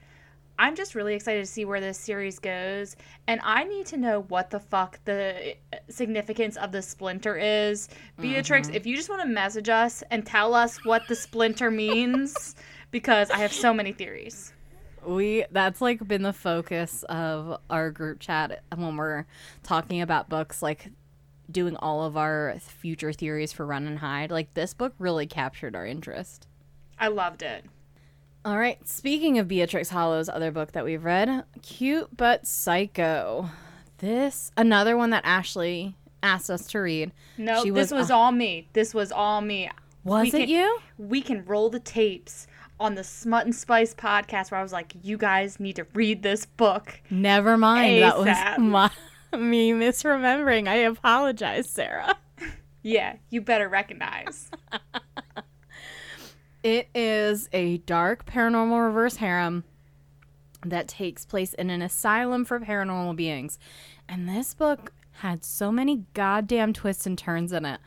[0.58, 2.96] I'm just really excited to see where this series goes.
[3.26, 7.88] And I need to know what the fuck the uh, significance of the splinter is.
[8.20, 12.54] Beatrix, if you just want to message us and tell us what the splinter means,
[12.90, 14.52] because I have so many theories.
[15.04, 19.26] We that's like been the focus of our group chat when we're
[19.62, 20.90] talking about books, like
[21.50, 24.30] doing all of our future theories for Run and Hide.
[24.30, 26.48] Like this book really captured our interest.
[26.98, 27.64] I loved it.
[28.46, 28.78] All right.
[28.86, 33.50] Speaking of Beatrix Hollow's other book that we've read, Cute but Psycho.
[33.98, 37.10] This another one that Ashley asked us to read.
[37.38, 38.68] No, She this was, was uh, all me.
[38.72, 39.68] This was all me.
[40.04, 40.78] Was We it can- you?
[40.96, 42.46] we can roll the tapes
[42.78, 46.22] on the Smut and Spice podcast where I was like, you guys need to read
[46.22, 47.00] this book.
[47.10, 48.00] Never mind.
[48.02, 48.28] That was
[48.58, 48.90] my,
[49.36, 50.68] me misremembering.
[50.68, 52.14] I apologize, Sarah.
[52.82, 54.48] Yeah, you better recognize.
[56.66, 59.62] It is a dark paranormal reverse harem
[60.64, 63.60] that takes place in an asylum for paranormal beings.
[64.08, 67.78] And this book had so many goddamn twists and turns in it.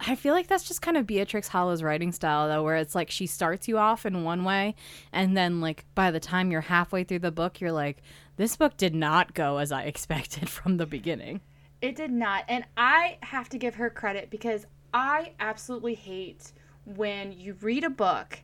[0.00, 3.12] I feel like that's just kind of Beatrix Hollow's writing style, though, where it's like
[3.12, 4.74] she starts you off in one way,
[5.12, 8.02] and then, like, by the time you're halfway through the book, you're like,
[8.38, 11.42] this book did not go as I expected from the beginning.
[11.80, 12.42] It did not.
[12.48, 16.50] And I have to give her credit because I absolutely hate
[16.86, 18.38] when you read a book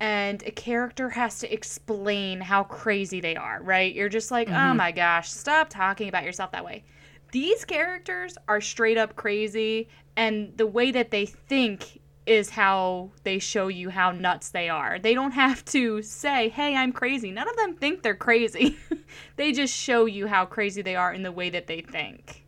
[0.00, 3.94] and a character has to explain how crazy they are, right?
[3.94, 4.78] You're just like, oh mm-hmm.
[4.78, 6.84] my gosh, stop talking about yourself that way.
[7.32, 13.38] These characters are straight up crazy, and the way that they think is how they
[13.38, 14.98] show you how nuts they are.
[14.98, 17.30] They don't have to say, hey, I'm crazy.
[17.30, 18.76] None of them think they're crazy.
[19.36, 22.39] they just show you how crazy they are in the way that they think.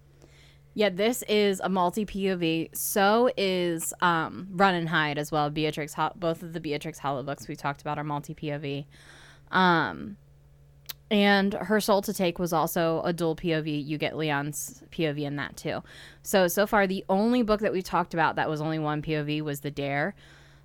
[0.74, 2.74] Yeah, this is a multi POV.
[2.74, 5.50] So is um, Run and Hide as well.
[5.50, 8.86] Beatrix, Ho- both of the Beatrix Hollow books we talked about are multi POV.
[9.50, 10.16] Um,
[11.10, 13.86] and Her Soul to Take was also a dual POV.
[13.86, 15.82] You get Leon's POV in that too.
[16.22, 19.42] So so far, the only book that we talked about that was only one POV
[19.42, 20.14] was The Dare.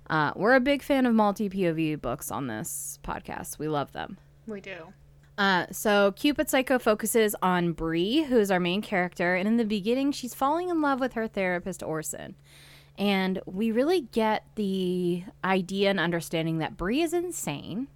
[0.08, 3.58] Uh, we're a big fan of multi POV books on this podcast.
[3.58, 4.16] We love them.
[4.46, 4.94] We do.
[5.38, 9.64] Uh, so Cute but Psycho focuses on Bree, who's our main character, and in the
[9.64, 12.34] beginning, she's falling in love with her therapist Orson,
[12.98, 17.86] and we really get the idea and understanding that Bree is insane.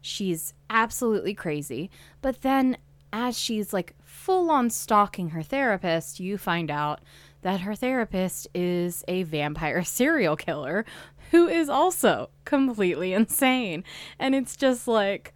[0.00, 1.90] She's absolutely crazy,
[2.22, 2.76] but then
[3.12, 7.00] as she's like full on stalking her therapist, you find out
[7.42, 10.84] that her therapist is a vampire serial killer
[11.32, 13.82] who is also completely insane,
[14.20, 15.34] and it's just like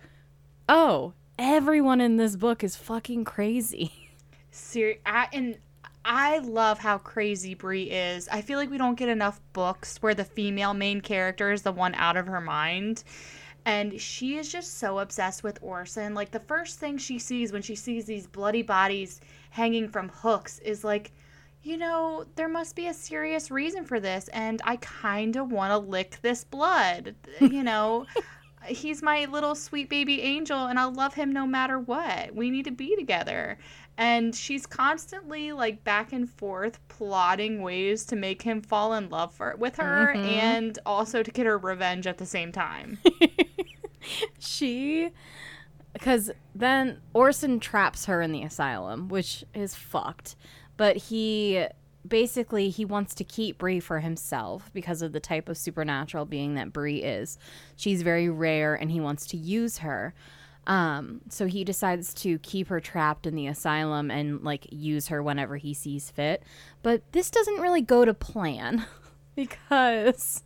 [0.69, 3.91] oh everyone in this book is fucking crazy.
[4.51, 5.57] Ser- I, and
[6.05, 8.29] I love how crazy Bree is.
[8.29, 11.73] I feel like we don't get enough books where the female main character is the
[11.73, 13.05] one out of her mind.
[13.65, 16.15] And she is just so obsessed with Orson.
[16.15, 20.59] Like, the first thing she sees when she sees these bloody bodies hanging from hooks
[20.61, 21.13] is like,
[21.63, 24.29] you know, there must be a serious reason for this.
[24.29, 27.15] And I kind of want to lick this blood.
[27.41, 28.07] You know,
[28.67, 32.35] he's my little sweet baby angel, and I'll love him no matter what.
[32.35, 33.59] We need to be together
[34.01, 39.31] and she's constantly like back and forth plotting ways to make him fall in love
[39.31, 40.25] for, with her mm-hmm.
[40.25, 42.99] and also to get her revenge at the same time.
[44.39, 45.11] she
[45.93, 50.35] because then Orson traps her in the asylum, which is fucked.
[50.79, 51.67] But he
[52.07, 56.55] basically he wants to keep Bree for himself because of the type of supernatural being
[56.55, 57.39] that Bree is.
[57.77, 60.15] She's very rare and he wants to use her.
[60.67, 65.23] Um, so he decides to keep her trapped in the asylum and like use her
[65.23, 66.43] whenever he sees fit.
[66.83, 68.87] But this doesn't really go to plan
[69.35, 70.45] because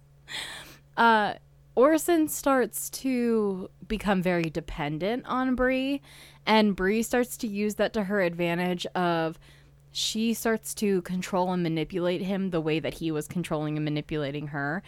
[0.96, 1.34] uh,
[1.74, 6.00] Orson starts to become very dependent on Bree,
[6.46, 9.38] and Bree starts to use that to her advantage of
[9.96, 14.48] she starts to control and manipulate him the way that he was controlling and manipulating
[14.48, 14.82] her.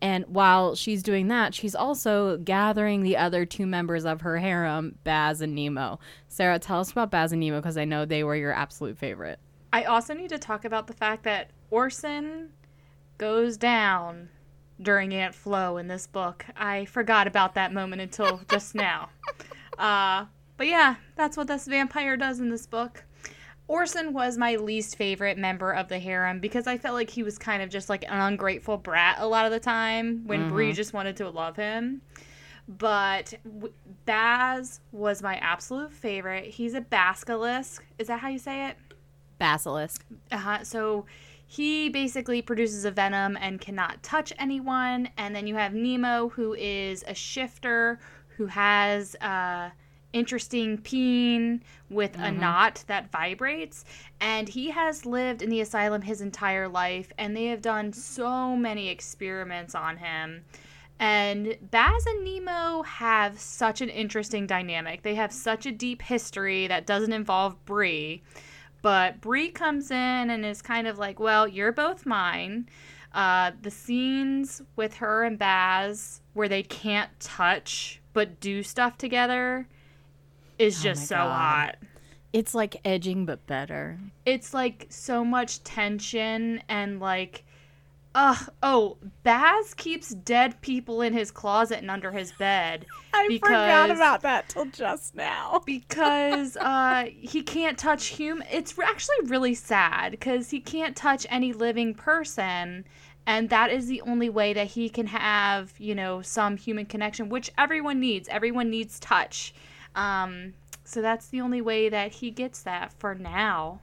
[0.00, 4.98] And while she's doing that, she's also gathering the other two members of her harem,
[5.02, 5.98] Baz and Nemo.
[6.28, 9.40] Sarah, tell us about Baz and Nemo because I know they were your absolute favorite.
[9.72, 12.50] I also need to talk about the fact that Orson
[13.18, 14.28] goes down
[14.80, 16.46] during Aunt Flo in this book.
[16.56, 19.08] I forgot about that moment until just now.
[19.76, 23.04] Uh, but yeah, that's what this vampire does in this book.
[23.68, 27.38] Orson was my least favorite member of the harem because I felt like he was
[27.38, 30.50] kind of just like an ungrateful brat a lot of the time when mm-hmm.
[30.50, 32.02] Bree just wanted to love him.
[32.68, 33.34] But
[34.04, 36.44] Baz was my absolute favorite.
[36.44, 37.84] He's a basilisk.
[37.98, 38.76] Is that how you say it?
[39.38, 40.04] Basilisk.
[40.30, 40.64] Uh-huh.
[40.64, 41.06] So
[41.46, 45.08] he basically produces a venom and cannot touch anyone.
[45.16, 47.98] And then you have Nemo, who is a shifter
[48.36, 49.70] who has uh,
[50.12, 52.24] interesting peen with mm-hmm.
[52.24, 53.84] a knot that vibrates.
[54.20, 58.56] And he has lived in the asylum his entire life, and they have done so
[58.56, 60.44] many experiments on him.
[60.98, 65.02] And Baz and Nemo have such an interesting dynamic.
[65.02, 68.22] They have such a deep history that doesn't involve Bree.
[68.82, 69.96] But Bree comes in
[70.30, 72.68] and is kind of like, well, you're both mine.
[73.12, 79.66] Uh, the scenes with her and Baz where they can't touch but do stuff together
[80.62, 81.28] is oh just so God.
[81.28, 81.76] hot.
[82.32, 83.98] It's like edging but better.
[84.24, 87.44] It's like so much tension and like
[88.14, 92.84] Ugh, oh, Baz keeps dead people in his closet and under his bed.
[93.14, 95.62] I because, forgot about that till just now.
[95.66, 98.46] because uh, he can't touch human.
[98.50, 102.84] It's actually really sad because he can't touch any living person,
[103.26, 107.30] and that is the only way that he can have, you know, some human connection,
[107.30, 108.28] which everyone needs.
[108.28, 109.54] Everyone needs touch.
[109.94, 113.80] Um, so that's the only way that he gets that for now.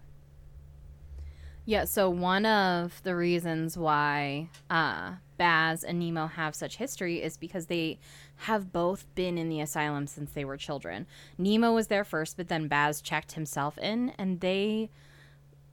[1.65, 7.37] Yeah, so one of the reasons why uh, Baz and Nemo have such history is
[7.37, 7.99] because they
[8.37, 11.05] have both been in the asylum since they were children.
[11.37, 14.89] Nemo was there first, but then Baz checked himself in, and they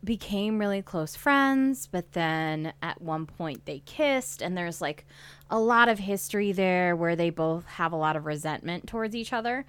[0.04, 1.86] became really close friends.
[1.86, 5.06] But then at one point they kissed, and there's like
[5.50, 9.32] a lot of history there where they both have a lot of resentment towards each
[9.32, 9.64] other.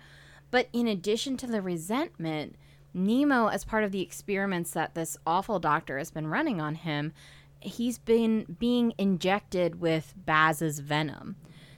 [0.51, 2.55] But in addition to the resentment,
[2.93, 7.13] Nemo, as part of the experiments that this awful doctor has been running on him,
[7.59, 11.35] he's been being injected with Baz's venom.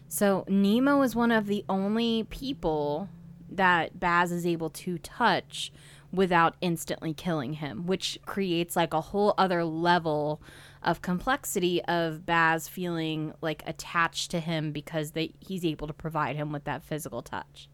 [0.07, 3.09] So Nemo is one of the only people
[3.49, 5.71] that Baz is able to touch
[6.11, 10.41] without instantly killing him, which creates like a whole other level
[10.81, 16.35] of complexity of Baz feeling like attached to him because they he's able to provide
[16.35, 17.69] him with that physical touch.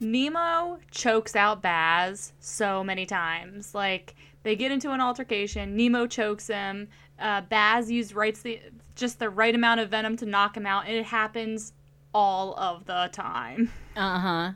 [0.00, 3.74] Nemo chokes out Baz so many times.
[3.74, 6.88] Like they get into an altercation, Nemo chokes him.
[7.18, 8.60] Uh, Baz used rights the
[8.94, 11.72] just the right amount of venom to knock him out, and it happens
[12.12, 13.70] all of the time.
[13.96, 14.52] Uh huh.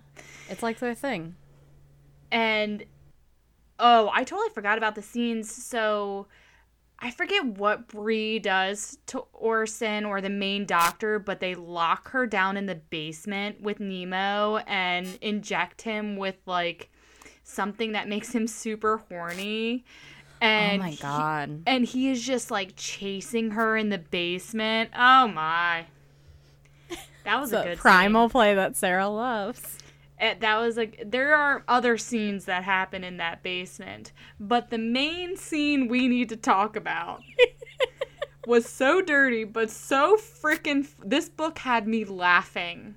[0.50, 1.34] It's like their thing.
[2.30, 2.84] And
[3.78, 5.50] oh, I totally forgot about the scenes.
[5.50, 6.26] So
[7.02, 12.26] I forget what Bree does to Orson or the main doctor, but they lock her
[12.26, 16.90] down in the basement with Nemo and inject him with like
[17.42, 19.84] something that makes him super horny.
[20.42, 21.48] And oh my god.
[21.48, 24.90] He, and he is just like chasing her in the basement.
[24.94, 25.86] Oh my.
[27.24, 28.32] That was a good primal scene.
[28.32, 29.78] play that Sarah loves.
[30.20, 34.78] It, that was like there are other scenes that happen in that basement, but the
[34.78, 37.22] main scene we need to talk about
[38.46, 40.86] was so dirty, but so freaking.
[41.04, 42.96] This book had me laughing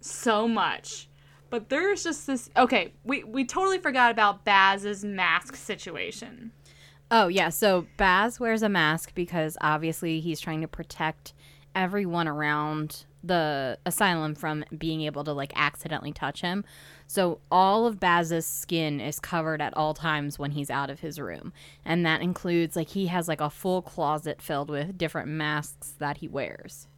[0.00, 1.08] so much.
[1.50, 2.50] But there's just this.
[2.56, 6.50] Okay, we we totally forgot about Baz's mask situation.
[7.10, 11.32] Oh yeah, so Baz wears a mask because obviously he's trying to protect
[11.74, 16.64] everyone around the asylum from being able to like accidentally touch him.
[17.06, 21.18] So all of Baz's skin is covered at all times when he's out of his
[21.18, 21.52] room.
[21.84, 26.18] And that includes like he has like a full closet filled with different masks that
[26.18, 26.88] he wears.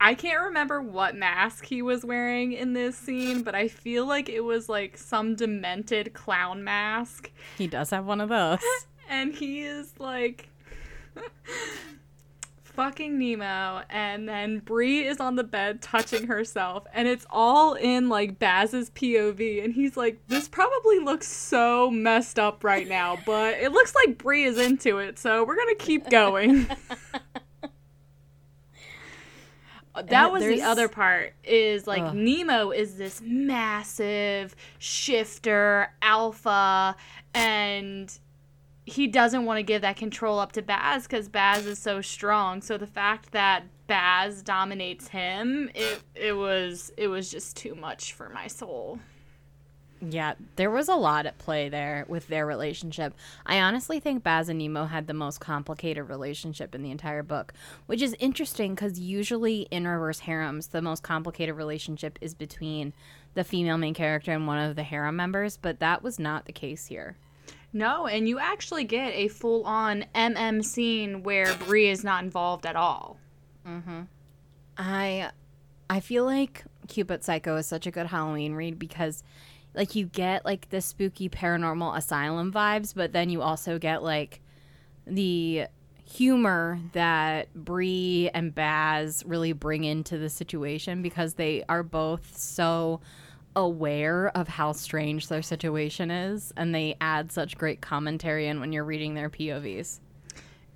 [0.00, 4.28] I can't remember what mask he was wearing in this scene, but I feel like
[4.28, 7.32] it was like some demented clown mask.
[7.56, 8.60] He does have one of those.
[9.08, 10.48] and he is like
[12.78, 18.08] fucking Nemo, and then Bree is on the bed touching herself, and it's all in
[18.08, 23.54] like Baz's POV, and he's like, "This probably looks so messed up right now, but
[23.54, 26.68] it looks like Bree is into it, so we're gonna keep going."
[30.04, 30.60] that was There's...
[30.60, 32.14] the other part is like Ugh.
[32.14, 36.94] Nemo is this massive shifter alpha
[37.34, 38.16] and
[38.88, 42.62] he doesn't want to give that control up to Baz because Baz is so strong.
[42.62, 48.12] So the fact that Baz dominates him, it it was it was just too much
[48.12, 48.98] for my soul.
[50.00, 53.14] Yeah, there was a lot at play there with their relationship.
[53.44, 57.52] I honestly think Baz and Nemo had the most complicated relationship in the entire book,
[57.86, 62.92] which is interesting because usually in reverse harems, the most complicated relationship is between
[63.34, 66.52] the female main character and one of the harem members, but that was not the
[66.52, 67.16] case here.
[67.72, 72.64] No, and you actually get a full on MM scene where Bree is not involved
[72.64, 73.18] at all.
[73.66, 74.02] Mm-hmm.
[74.78, 75.30] I
[75.90, 79.22] I feel like Cute but Psycho is such a good Halloween read because
[79.74, 84.40] like you get like the spooky paranormal asylum vibes, but then you also get like
[85.06, 85.66] the
[86.04, 93.00] humor that Bree and Baz really bring into the situation because they are both so
[93.58, 98.72] aware of how strange their situation is and they add such great commentary in when
[98.72, 99.98] you're reading their POVs.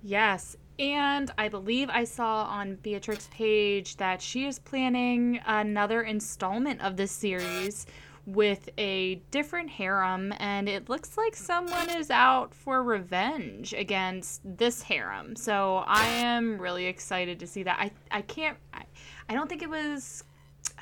[0.03, 6.81] Yes, and I believe I saw on Beatrix's page that she is planning another installment
[6.81, 7.85] of this series
[8.25, 14.81] with a different harem, and it looks like someone is out for revenge against this
[14.81, 15.37] harem.
[15.37, 17.77] So I am really excited to see that.
[17.79, 18.83] I, I can't, I,
[19.29, 20.25] I don't think it was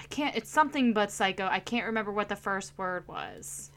[0.02, 0.36] I can't.
[0.36, 1.48] It's something but psycho.
[1.48, 3.70] I can't remember what the first word was.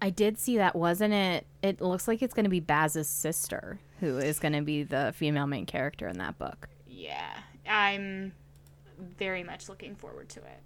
[0.00, 1.46] I did see that, wasn't it?
[1.62, 5.12] It looks like it's going to be Baz's sister who is going to be the
[5.14, 6.68] female main character in that book.
[6.86, 7.34] Yeah,
[7.68, 8.32] I'm
[8.98, 10.62] very much looking forward to it.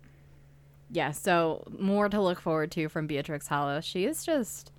[0.90, 3.80] Yeah, so more to look forward to from Beatrix Hollow.
[3.80, 4.70] She is just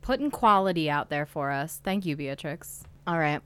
[0.00, 1.80] putting quality out there for us.
[1.84, 2.84] Thank you, Beatrix.
[3.06, 3.42] All right.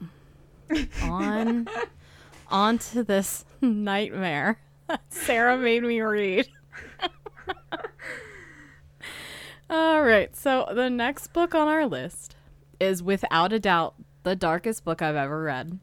[1.02, 1.68] on
[2.48, 4.58] on to this nightmare.
[5.08, 6.48] Sarah made me read.
[9.70, 10.34] All right.
[10.36, 12.36] So the next book on our list
[12.78, 15.78] is without a doubt the darkest book I've ever read.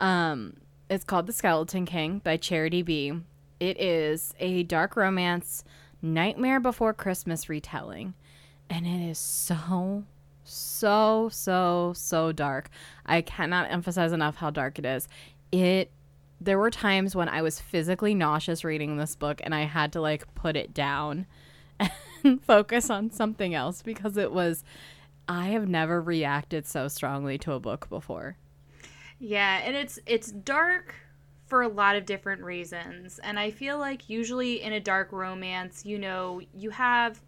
[0.00, 0.54] Um,
[0.88, 3.12] it's called The Skeleton King by Charity B.
[3.60, 5.64] It is a dark romance
[6.00, 8.14] Nightmare Before Christmas retelling,
[8.70, 10.04] and it is so
[10.44, 12.70] so so so dark.
[13.04, 15.08] I cannot emphasize enough how dark it is.
[15.50, 15.90] It
[16.40, 20.00] there were times when I was physically nauseous reading this book and I had to
[20.00, 21.26] like put it down
[22.24, 24.64] and focus on something else because it was
[25.28, 28.36] I have never reacted so strongly to a book before.
[29.18, 30.94] Yeah, and it's it's dark
[31.46, 33.18] for a lot of different reasons.
[33.22, 37.20] And I feel like usually in a dark romance, you know, you have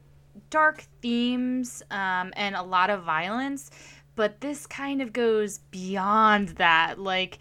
[0.51, 3.71] dark themes um, and a lot of violence,
[4.17, 6.99] but this kind of goes beyond that.
[6.99, 7.39] Like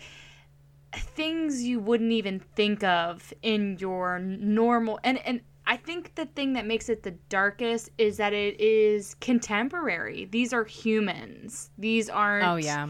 [0.93, 6.53] things you wouldn't even think of in your normal and and I think the thing
[6.53, 10.25] that makes it the darkest is that it is contemporary.
[10.25, 11.69] These are humans.
[11.77, 12.87] These aren't Oh yeah.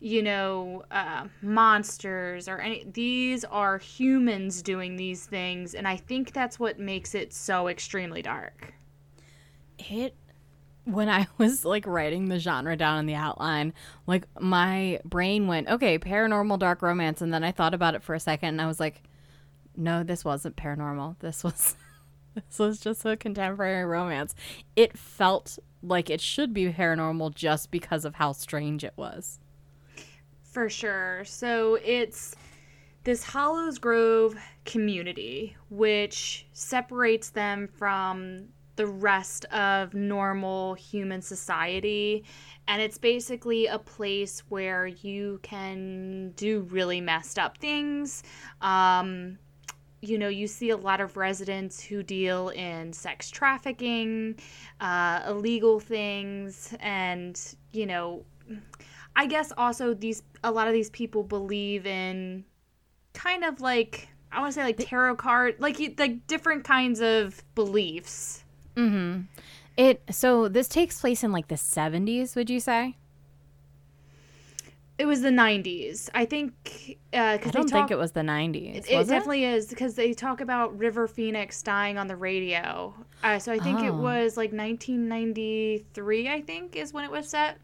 [0.00, 2.84] You know, uh, monsters or any.
[2.90, 8.20] These are humans doing these things, and I think that's what makes it so extremely
[8.22, 8.74] dark.
[9.78, 10.16] It
[10.84, 13.72] when I was like writing the genre down in the outline,
[14.06, 17.20] like my brain went, okay, paranormal dark romance.
[17.20, 19.02] And then I thought about it for a second and I was like,
[19.76, 21.16] no, this wasn't paranormal.
[21.20, 21.76] This was.
[22.34, 24.34] This was just a contemporary romance.
[24.74, 29.38] It felt like it should be paranormal just because of how strange it was.
[30.42, 31.26] For sure.
[31.26, 32.34] So it's
[33.04, 42.24] this Hollows Grove community, which separates them from the rest of normal human society.
[42.68, 48.22] And it's basically a place where you can do really messed up things.
[48.60, 49.38] Um,
[50.00, 54.36] you know, you see a lot of residents who deal in sex trafficking,
[54.80, 57.40] uh, illegal things, and,
[57.72, 58.24] you know,
[59.14, 62.44] I guess also these a lot of these people believe in
[63.12, 67.42] kind of like I want to say like tarot card, like like different kinds of
[67.54, 68.41] beliefs.
[68.76, 69.22] Mm-hmm.
[69.76, 72.34] It so this takes place in like the seventies.
[72.36, 72.96] Would you say?
[74.98, 76.98] It was the '90s, I think.
[77.12, 78.76] Uh, I don't talk, think it was the '90s.
[78.76, 82.94] It, it definitely is because they talk about River Phoenix dying on the radio.
[83.24, 83.86] Uh, so I think oh.
[83.86, 86.28] it was like 1993.
[86.28, 87.58] I think is when it was set.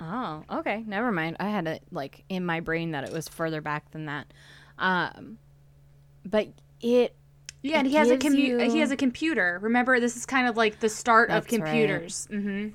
[0.00, 0.82] Oh, okay.
[0.86, 1.36] Never mind.
[1.38, 4.26] I had it like in my brain that it was further back than that.
[4.78, 5.38] Um,
[6.24, 6.48] but
[6.80, 7.14] it.
[7.64, 8.58] Yeah, and he has a commu- you...
[8.70, 9.58] he has a computer.
[9.62, 12.28] Remember, this is kind of like the start That's of computers.
[12.30, 12.38] Right.
[12.38, 12.68] Mm-hmm.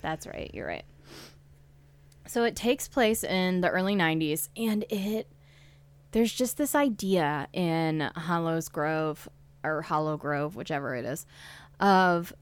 [0.00, 0.50] That's right.
[0.54, 0.84] You're right.
[2.26, 5.28] So it takes place in the early 90s, and it
[6.12, 9.28] there's just this idea in Hollows Grove
[9.62, 11.26] or Hollow Grove, whichever it is,
[11.78, 12.32] of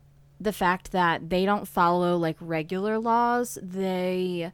[0.41, 3.59] the fact that they don't follow like regular laws.
[3.61, 4.53] They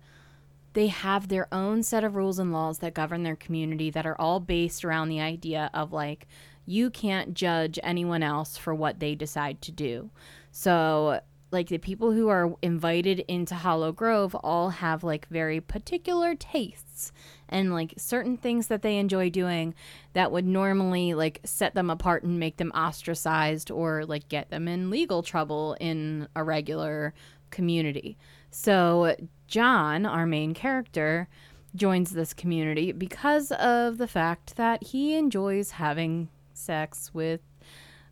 [0.72, 4.18] they have their own set of rules and laws that govern their community that are
[4.18, 6.26] all based around the idea of like
[6.66, 10.10] you can't judge anyone else for what they decide to do.
[10.50, 16.34] So, like the people who are invited into Hollow Grove all have like very particular
[16.34, 17.12] tastes
[17.48, 19.72] and like certain things that they enjoy doing
[20.14, 24.66] that would normally like set them apart and make them ostracized or like get them
[24.66, 27.14] in legal trouble in a regular
[27.50, 28.18] community.
[28.50, 29.14] So,
[29.46, 31.28] John, our main character,
[31.74, 37.40] joins this community because of the fact that he enjoys having sex with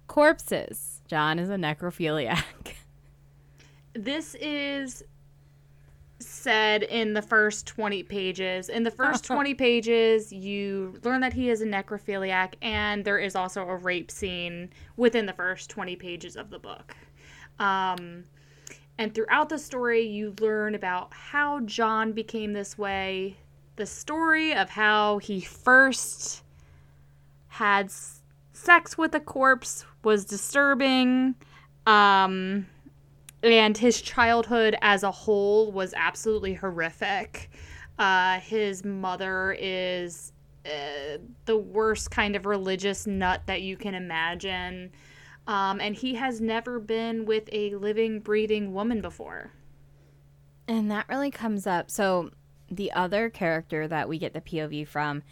[0.06, 1.00] corpses.
[1.08, 2.44] John is a necrophiliac.
[3.94, 5.04] This is
[6.18, 8.68] said in the first 20 pages.
[8.68, 13.36] In the first 20 pages, you learn that he is a necrophiliac, and there is
[13.36, 16.96] also a rape scene within the first 20 pages of the book.
[17.58, 18.24] Um,
[18.98, 23.36] and throughout the story, you learn about how John became this way,
[23.76, 26.42] the story of how he first
[27.48, 27.90] had
[28.62, 31.34] sex with a corpse was disturbing.
[31.86, 32.66] Um,
[33.42, 37.50] and his childhood as a whole was absolutely horrific.
[37.98, 40.32] Uh, his mother is
[40.64, 44.92] uh, the worst kind of religious nut that you can imagine.
[45.48, 49.50] Um, and he has never been with a living, breathing woman before.
[50.68, 51.90] And that really comes up.
[51.90, 52.30] So,
[52.70, 55.24] the other character that we get the POV from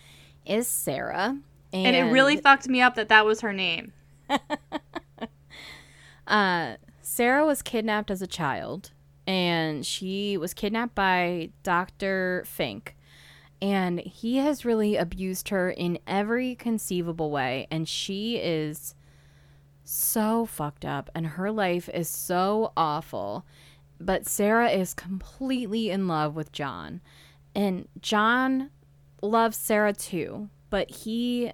[0.45, 1.39] is Sarah.
[1.73, 3.93] And, and it really fucked me up that that was her name.
[6.27, 8.93] uh, Sarah was kidnapped as a child,
[9.27, 12.45] and she was kidnapped by Dr.
[12.47, 12.97] Fink.
[13.63, 17.67] And he has really abused her in every conceivable way.
[17.71, 18.95] And she is
[19.85, 23.45] so fucked up and her life is so awful.
[23.99, 27.01] But Sarah is completely in love with John.
[27.55, 28.71] And John
[29.21, 31.53] loves Sarah too, but he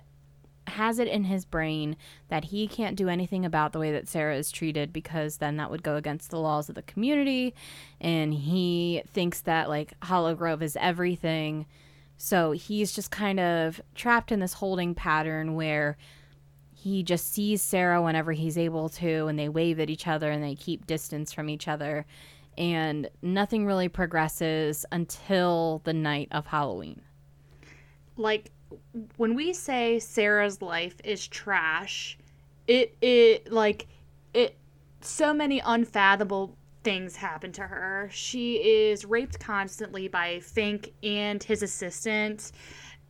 [0.68, 1.96] has it in his brain
[2.28, 5.70] that he can't do anything about the way that Sarah is treated because then that
[5.70, 7.54] would go against the laws of the community.
[8.00, 11.66] And he thinks that like Hollow Grove is everything.
[12.18, 15.96] So he's just kind of trapped in this holding pattern where
[16.72, 20.42] he just sees Sarah whenever he's able to, and they wave at each other and
[20.42, 22.06] they keep distance from each other.
[22.56, 27.02] And nothing really progresses until the night of Halloween.
[28.16, 28.50] Like,
[29.16, 32.18] when we say Sarah's life is trash,
[32.66, 33.86] it, it, like,
[34.34, 34.56] it,
[35.00, 38.08] so many unfathomable things happen to her.
[38.12, 42.52] She is raped constantly by Fink and his assistant.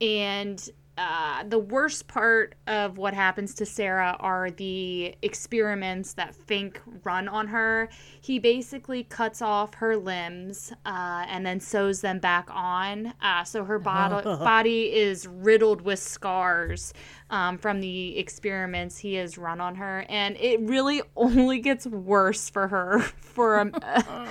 [0.01, 6.81] And uh, the worst part of what happens to Sarah are the experiments that Fink
[7.03, 7.89] run on her.
[8.19, 13.13] He basically cuts off her limbs uh, and then sews them back on.
[13.21, 16.95] Uh, so her bod- body is riddled with scars
[17.29, 20.03] um, from the experiments he has run on her.
[20.09, 24.27] And it really only gets worse for her for a,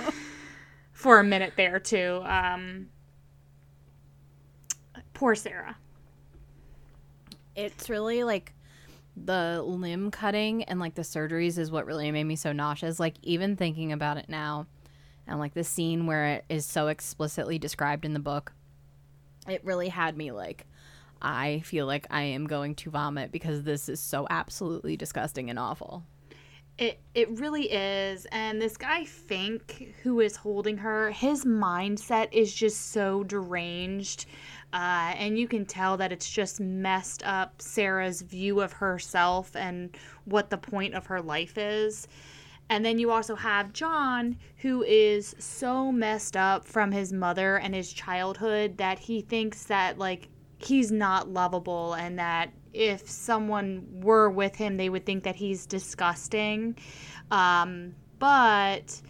[0.91, 2.21] for a minute there, too.
[2.25, 2.89] Um,
[5.13, 5.77] poor Sarah
[7.57, 8.53] it's really like
[9.17, 12.99] the limb cutting and like the surgeries is what really made me so nauseous.
[12.99, 14.67] Like even thinking about it now,
[15.27, 18.53] and like the scene where it is so explicitly described in the book,
[19.47, 20.65] it really had me like,
[21.21, 25.57] I feel like I am going to vomit because this is so absolutely disgusting and
[25.57, 26.03] awful.
[26.77, 28.27] It it really is.
[28.31, 34.27] And this guy Fink who is holding her, his mindset is just so deranged.
[34.73, 39.95] Uh, and you can tell that it's just messed up Sarah's view of herself and
[40.25, 42.07] what the point of her life is.
[42.69, 47.73] And then you also have John, who is so messed up from his mother and
[47.73, 54.29] his childhood that he thinks that, like, he's not lovable and that if someone were
[54.29, 56.75] with him, they would think that he's disgusting.
[57.31, 59.01] Um, but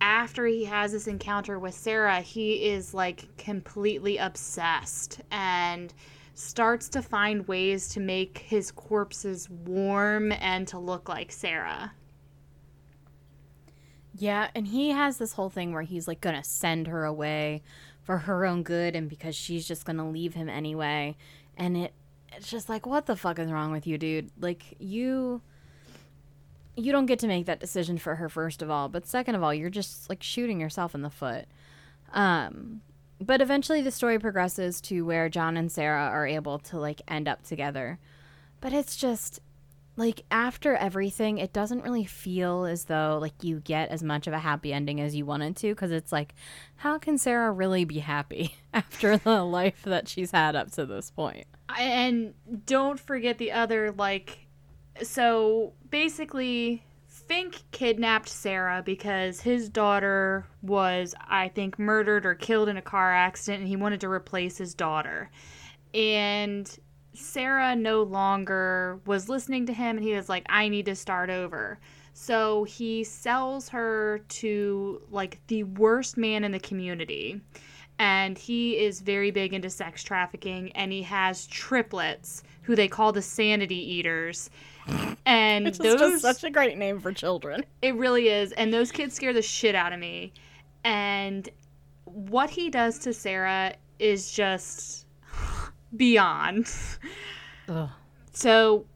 [0.00, 5.92] after he has this encounter with Sarah, he is like completely obsessed and
[6.34, 11.92] starts to find ways to make his corpses warm and to look like Sarah.
[14.14, 17.62] Yeah, and he has this whole thing where he's like gonna send her away
[18.02, 21.16] for her own good and because she's just gonna leave him anyway.
[21.56, 21.94] And it
[22.32, 24.30] it's just like what the fuck is wrong with you, dude?
[24.38, 25.42] Like you
[26.76, 29.42] you don't get to make that decision for her first of all, but second of
[29.42, 31.46] all, you're just like shooting yourself in the foot.
[32.12, 32.82] Um
[33.18, 37.28] but eventually the story progresses to where John and Sarah are able to like end
[37.28, 37.98] up together.
[38.60, 39.40] But it's just
[39.96, 44.34] like after everything it doesn't really feel as though like you get as much of
[44.34, 46.34] a happy ending as you wanted to because it's like
[46.76, 51.10] how can sarah really be happy after the life that she's had up to this
[51.10, 51.46] point?
[51.78, 54.45] and don't forget the other like
[55.02, 62.76] so basically fink kidnapped sarah because his daughter was i think murdered or killed in
[62.76, 65.30] a car accident and he wanted to replace his daughter
[65.94, 66.78] and
[67.16, 71.30] Sarah no longer was listening to him and he was like, I need to start
[71.30, 71.78] over.
[72.12, 77.40] So he sells her to like the worst man in the community.
[77.98, 83.12] And he is very big into sex trafficking and he has triplets who they call
[83.12, 84.50] the sanity eaters.
[85.24, 87.64] And Which those just such a great name for children.
[87.82, 88.52] it really is.
[88.52, 90.32] And those kids scare the shit out of me.
[90.84, 91.48] And
[92.04, 95.06] what he does to Sarah is just
[95.96, 96.72] beyond.
[97.68, 97.88] Ugh.
[98.32, 98.86] So,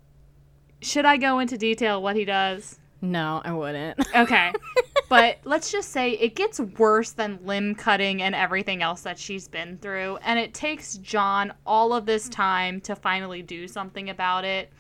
[0.81, 2.79] should I go into detail what he does?
[3.03, 3.99] No, I wouldn't.
[4.15, 4.53] Okay.
[5.09, 9.49] but let's just say it gets worse than limb cutting and everything else that she's
[9.49, 10.19] been through.
[10.19, 14.71] And it takes John all of this time to finally do something about it.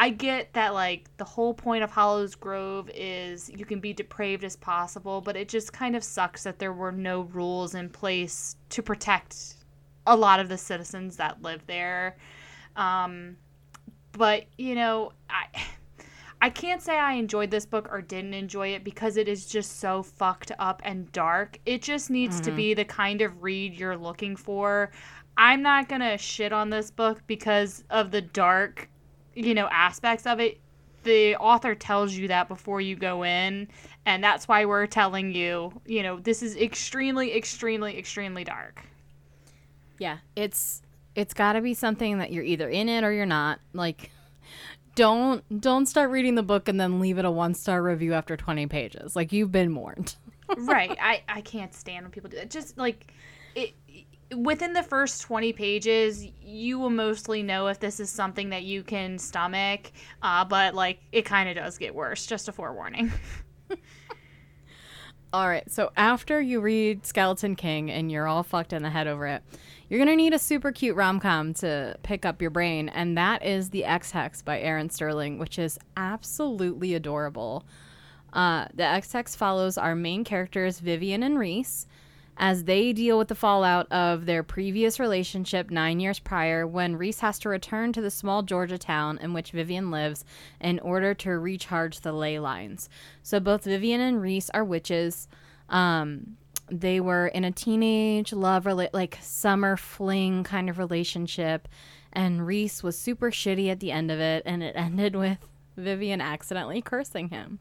[0.00, 4.44] I get that, like, the whole point of Hollows Grove is you can be depraved
[4.44, 8.54] as possible, but it just kind of sucks that there were no rules in place
[8.70, 9.56] to protect
[10.06, 12.16] a lot of the citizens that live there.
[12.76, 13.36] Um,
[14.12, 15.46] but, you know, I.
[16.40, 19.80] I can't say I enjoyed this book or didn't enjoy it because it is just
[19.80, 21.58] so fucked up and dark.
[21.66, 22.44] It just needs mm-hmm.
[22.44, 24.92] to be the kind of read you're looking for.
[25.36, 28.88] I'm not going to shit on this book because of the dark,
[29.38, 30.60] you know, aspects of it.
[31.04, 33.68] The author tells you that before you go in,
[34.04, 38.82] and that's why we're telling you, you know, this is extremely extremely extremely dark.
[39.98, 40.82] Yeah, it's
[41.14, 43.60] it's got to be something that you're either in it or you're not.
[43.72, 44.10] Like
[44.96, 48.36] don't don't start reading the book and then leave it a one star review after
[48.36, 49.14] 20 pages.
[49.14, 50.16] Like you've been warned.
[50.56, 50.98] right.
[51.00, 52.50] I I can't stand when people do that.
[52.50, 53.12] Just like
[53.54, 53.74] it
[54.36, 58.82] within the first 20 pages, you will mostly know if this is something that you
[58.82, 59.92] can stomach.
[60.22, 62.26] Uh, but like it kind of does get worse.
[62.26, 63.12] Just a forewarning.
[65.32, 65.70] all right.
[65.70, 69.42] So after you read Skeleton King and you're all fucked in the head over it,
[69.88, 73.42] you're to need a super cute rom com to pick up your brain, and that
[73.42, 77.64] is The Ex Hex by Erin Sterling, which is absolutely adorable.
[78.34, 81.86] Uh, the Ex Hex follows our main characters, Vivian and Reese,
[82.38, 87.20] as they deal with the fallout of their previous relationship nine years prior when Reese
[87.20, 90.24] has to return to the small Georgia town in which Vivian lives
[90.60, 92.88] in order to recharge the ley lines.
[93.22, 95.26] So both Vivian and Reese are witches.
[95.68, 96.36] Um,
[96.70, 101.66] they were in a teenage love rela- like summer fling kind of relationship
[102.12, 105.38] and Reese was super shitty at the end of it and it ended with
[105.76, 107.58] Vivian accidentally cursing him.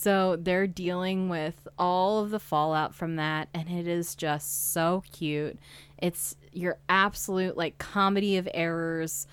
[0.00, 5.02] So they're dealing with all of the fallout from that and it is just so
[5.12, 5.58] cute.
[5.98, 9.26] It's your absolute like comedy of errors,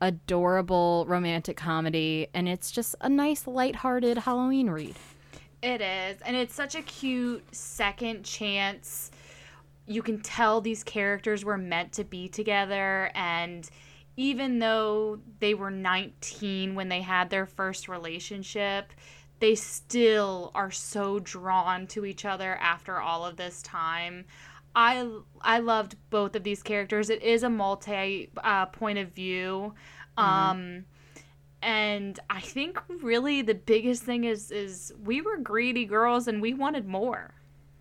[0.00, 4.94] adorable romantic comedy and it's just a nice light-hearted Halloween read.
[5.60, 6.20] It is.
[6.24, 9.10] And it's such a cute second chance.
[9.88, 13.10] You can tell these characters were meant to be together.
[13.16, 13.68] And
[14.16, 18.92] even though they were 19 when they had their first relationship,
[19.42, 24.24] they still are so drawn to each other after all of this time.
[24.76, 25.04] I
[25.40, 27.10] I loved both of these characters.
[27.10, 29.74] It is a multi uh, point of view.
[30.16, 30.84] Um
[31.60, 36.54] and I think really the biggest thing is is we were greedy girls and we
[36.54, 37.34] wanted more.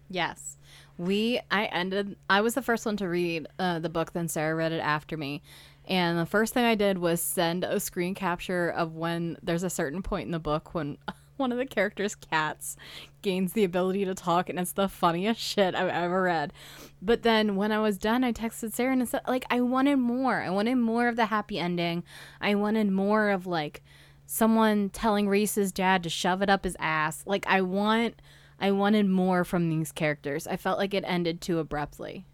[0.09, 0.57] Yes.
[0.97, 4.55] We I ended I was the first one to read uh, the book then Sarah
[4.55, 5.43] read it after me.
[5.85, 9.69] And the first thing I did was send a screen capture of when there's a
[9.69, 10.97] certain point in the book when
[11.41, 12.77] one of the characters' cats
[13.21, 16.53] gains the ability to talk, and it's the funniest shit I've ever read.
[17.01, 20.41] But then when I was done, I texted Sarah and said, like, I wanted more.
[20.41, 22.03] I wanted more of the happy ending.
[22.39, 23.83] I wanted more of like
[24.25, 27.23] someone telling Reese's dad to shove it up his ass.
[27.25, 28.21] Like, I want.
[28.59, 30.45] I wanted more from these characters.
[30.45, 32.25] I felt like it ended too abruptly.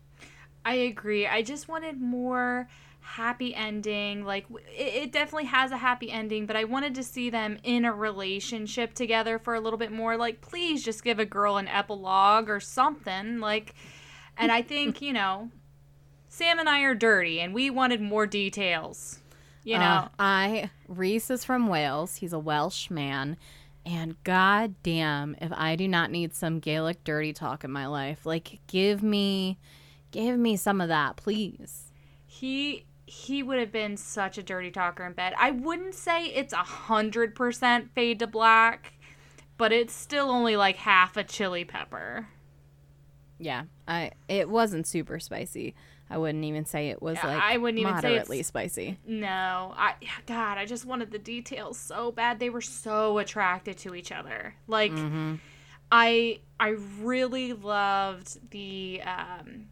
[0.65, 1.25] I agree.
[1.25, 2.67] I just wanted more
[3.07, 4.25] happy ending.
[4.25, 4.45] Like
[4.75, 7.93] it, it, definitely has a happy ending, but I wanted to see them in a
[7.93, 10.17] relationship together for a little bit more.
[10.17, 13.39] Like please just give a girl an epilogue or something.
[13.39, 13.73] Like
[14.37, 15.49] and I think, you know,
[16.27, 19.19] Sam and I are dirty and we wanted more details.
[19.63, 19.83] You know.
[19.83, 22.17] Uh, I Reese is from Wales.
[22.17, 23.37] He's a Welsh man.
[23.85, 28.25] And god damn if I do not need some Gaelic dirty talk in my life.
[28.25, 29.57] Like give me
[30.11, 31.85] give me some of that, please.
[32.25, 35.33] He he would have been such a dirty talker in bed.
[35.37, 38.93] I wouldn't say it's a hundred percent fade to black,
[39.57, 42.27] but it's still only like half a chili pepper.
[43.39, 45.73] Yeah, I it wasn't super spicy.
[46.09, 48.99] I wouldn't even say it was like I wouldn't even moderately say spicy.
[49.07, 49.93] No, I
[50.25, 52.39] God, I just wanted the details so bad.
[52.39, 54.55] They were so attracted to each other.
[54.67, 55.35] Like, mm-hmm.
[55.91, 59.67] I I really loved the um,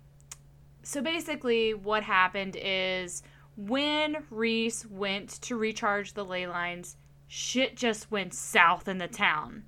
[0.86, 3.23] so basically, what happened is
[3.57, 6.95] when Reese went to recharge the ley lines,
[7.27, 9.63] shit just went south in the town.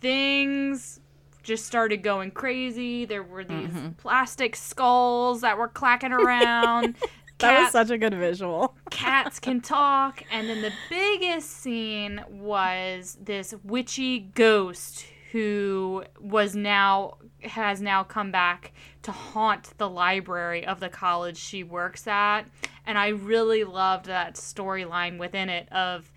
[0.00, 1.00] Things
[1.42, 3.04] just started going crazy.
[3.04, 3.90] There were these mm-hmm.
[3.98, 6.96] plastic skulls that were clacking around.
[7.38, 8.76] that was such a good visual.
[8.90, 10.22] cats can talk.
[10.30, 17.16] And then the biggest scene was this witchy ghost who was now
[17.46, 18.72] has now come back
[19.02, 22.42] to haunt the library of the college she works at.
[22.86, 26.10] And i really loved that storyline within it of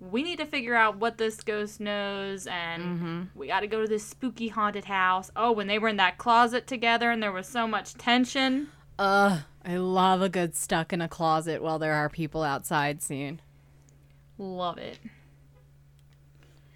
[0.00, 3.22] we need to figure out what this ghost knows and mm-hmm.
[3.36, 5.30] we got to go to this spooky haunted house.
[5.36, 8.68] Oh when they were in that closet together and there was so much tension.
[8.98, 13.40] Ugh, i love a good stuck in a closet while there are people outside scene.
[14.38, 14.98] Love it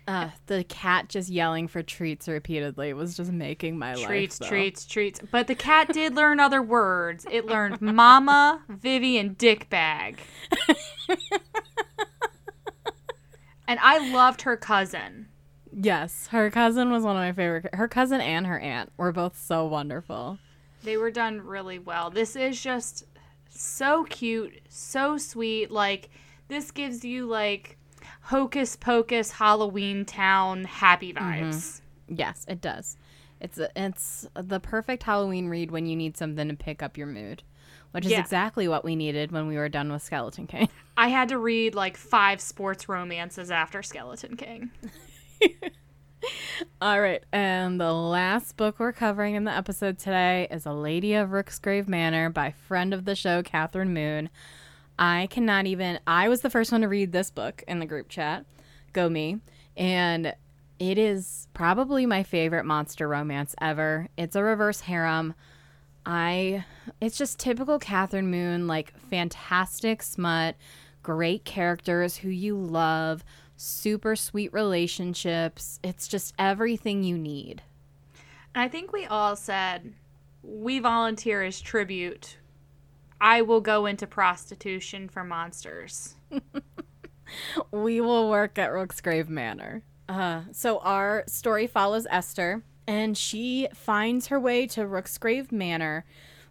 [0.07, 4.49] uh, the cat just yelling for treats repeatedly was just making my treats, life.
[4.49, 5.21] Treats, treats, treats.
[5.31, 7.27] But the cat did learn other words.
[7.31, 10.21] It learned mama, Vivi, and dick bag.
[13.67, 15.29] and I loved her cousin.
[15.73, 17.75] Yes, her cousin was one of my favorite.
[17.75, 20.39] Her cousin and her aunt were both so wonderful.
[20.83, 22.11] They were done really well.
[22.11, 23.05] This is just
[23.51, 25.71] so cute, so sweet.
[25.71, 26.11] Like,
[26.49, 27.77] this gives you, like,
[28.27, 31.25] hocus pocus Halloween town happy mm-hmm.
[31.25, 31.55] vibes.
[31.55, 32.15] Mm-hmm.
[32.17, 32.97] Yes, it does.
[33.41, 37.07] It's a, it's the perfect Halloween read when you need something to pick up your
[37.07, 37.43] mood,
[37.93, 38.21] which is yeah.
[38.21, 40.69] exactly what we needed when we were done with Skeleton King.
[40.97, 44.71] I had to read like five sports romances after Skeleton King.
[46.81, 51.15] All right, and the last book we're covering in the episode today is A Lady
[51.15, 54.31] of Rooksgrave Manor by friend of the show, Catherine Moon.
[54.99, 56.01] I cannot even.
[56.07, 58.45] I was the first one to read this book in the group chat.
[58.93, 59.41] Go me.
[59.77, 60.35] And
[60.79, 64.09] it is probably my favorite monster romance ever.
[64.17, 65.35] It's a reverse harem.
[66.05, 66.65] I.
[67.01, 70.57] It's just typical Catherine Moon, like fantastic smut,
[71.03, 73.25] great characters who you love,
[73.57, 75.81] super sweet relationships.
[75.83, 77.63] It's just everything you need.
[78.55, 79.93] I think we all said
[80.43, 82.37] we volunteer as tribute
[83.21, 86.17] I will go into prostitution for monsters.
[87.71, 89.83] we will work at Rooksgrave Manor.
[90.09, 96.05] Uh, so our story follows Esther, and she finds her way to Rooksgrave Manor,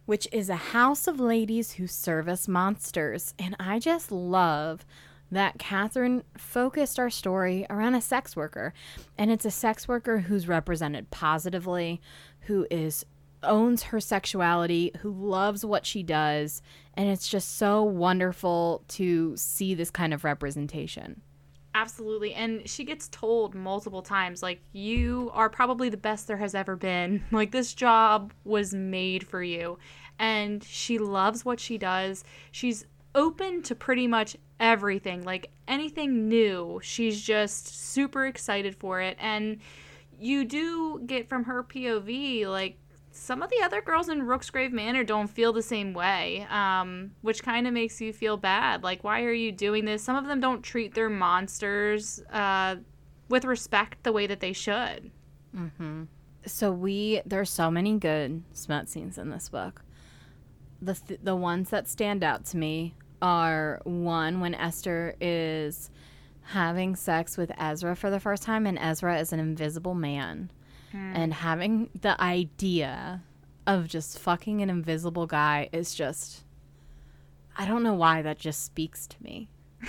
[0.04, 3.34] which is a house of ladies who service monsters.
[3.38, 4.84] And I just love
[5.30, 8.72] that Catherine focused our story around a sex worker.
[9.18, 12.00] And it's a sex worker who's represented positively,
[12.42, 13.04] who is
[13.42, 16.62] owns her sexuality, who loves what she does,
[16.94, 21.22] and it's just so wonderful to see this kind of representation.
[21.76, 22.32] Absolutely.
[22.32, 26.74] And she gets told multiple times, like, you are probably the best there has ever
[26.74, 27.22] been.
[27.30, 29.78] Like, this job was made for you.
[30.18, 32.24] And she loves what she does.
[32.50, 35.22] She's open to pretty much everything.
[35.24, 39.18] Like, anything new, she's just super excited for it.
[39.20, 39.58] And
[40.18, 42.78] you do get from her POV, like,
[43.16, 47.42] some of the other girls in Rooksgrave Manor don't feel the same way, um, which
[47.42, 48.82] kind of makes you feel bad.
[48.82, 50.02] Like, why are you doing this?
[50.02, 52.76] Some of them don't treat their monsters uh,
[53.28, 55.10] with respect the way that they should.
[55.56, 56.04] Mm-hmm.
[56.46, 59.82] So we there's so many good smut scenes in this book.
[60.80, 65.90] The th- the ones that stand out to me are one when Esther is
[66.42, 70.50] having sex with Ezra for the first time, and Ezra is an invisible man,
[70.96, 71.16] Mm-hmm.
[71.16, 73.22] and having the idea
[73.66, 76.44] of just fucking an invisible guy is just.
[77.58, 79.48] I don't know why that just speaks to me.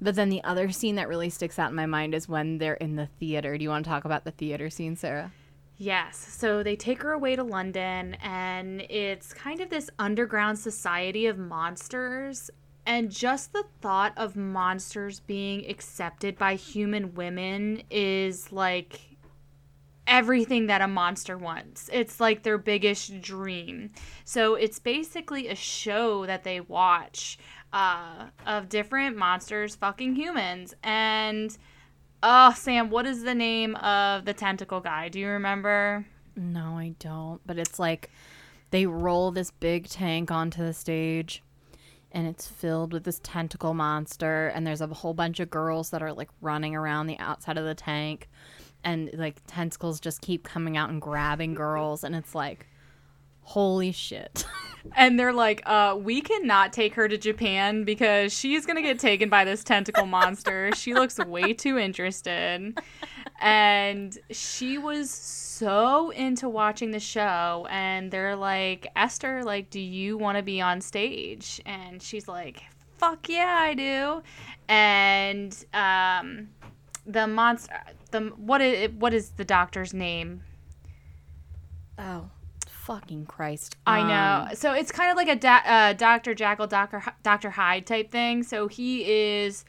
[0.00, 2.74] But then the other scene that really sticks out in my mind is when they're
[2.74, 3.58] in the theater.
[3.58, 5.30] Do you want to talk about the theater scene, Sarah?
[5.76, 6.16] Yes.
[6.16, 11.38] So they take her away to London, and it's kind of this underground society of
[11.38, 12.50] monsters.
[12.86, 19.00] And just the thought of monsters being accepted by human women is like
[20.10, 21.88] everything that a monster wants.
[21.92, 23.92] It's like their biggest dream.
[24.24, 27.38] So it's basically a show that they watch
[27.72, 30.74] uh, of different monsters fucking humans.
[30.82, 31.56] And
[32.22, 35.08] oh, Sam, what is the name of the tentacle guy?
[35.08, 36.04] Do you remember?
[36.36, 37.40] No, I don't.
[37.46, 38.10] But it's like
[38.72, 41.42] they roll this big tank onto the stage
[42.12, 46.02] and it's filled with this tentacle monster and there's a whole bunch of girls that
[46.02, 48.28] are like running around the outside of the tank
[48.84, 52.66] and like tentacles just keep coming out and grabbing girls and it's like
[53.42, 54.46] holy shit.
[54.96, 59.28] And they're like, uh, we cannot take her to Japan because she's gonna get taken
[59.28, 60.70] by this tentacle monster.
[60.74, 62.78] She looks way too interested.
[63.42, 70.16] And she was so into watching the show and they're like, Esther, like, do you
[70.16, 71.60] wanna be on stage?
[71.66, 72.62] And she's like,
[72.96, 74.22] Fuck yeah, I do.
[74.66, 76.48] And um
[77.06, 77.74] the monster
[78.12, 80.42] the what is what is the doctor's name?
[81.98, 82.30] oh,
[82.66, 83.76] fucking Christ.
[83.86, 84.48] I Um, know.
[84.54, 86.34] So it's kind of like a da- uh, Dr.
[86.34, 87.02] Jekyll, Dr.
[87.22, 87.50] Dr.
[87.50, 88.42] Hyde type thing.
[88.42, 89.64] So he is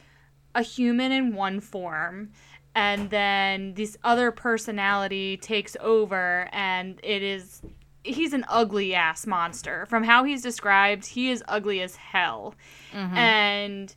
[0.55, 2.31] a human in one form,
[2.73, 7.61] and then this other personality takes over, and it is.
[8.03, 9.85] He's an ugly ass monster.
[9.85, 12.55] From how he's described, he is ugly as hell.
[12.93, 13.93] And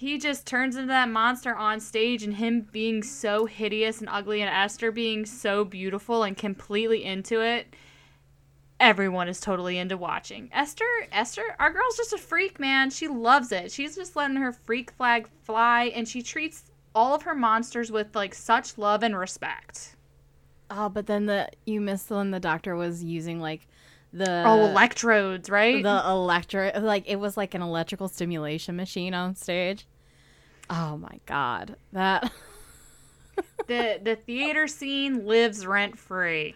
[0.00, 4.40] he just turns into that monster on stage, and him being so hideous and ugly,
[4.40, 7.74] and Esther being so beautiful and completely into it
[8.80, 10.48] everyone is totally into watching.
[10.52, 12.88] Esther, Esther, our girl's just a freak, man.
[12.88, 13.70] She loves it.
[13.70, 18.16] She's just letting her freak flag fly and she treats all of her monsters with
[18.16, 19.96] like such love and respect.
[20.70, 23.68] Oh, but then the you missed when the doctor was using like
[24.12, 25.82] the oh, electrodes, right?
[25.82, 29.86] the electric like it was like an electrical stimulation machine on stage.
[30.70, 31.76] Oh my god.
[31.92, 32.30] That
[33.66, 36.54] the the theater scene lives rent free.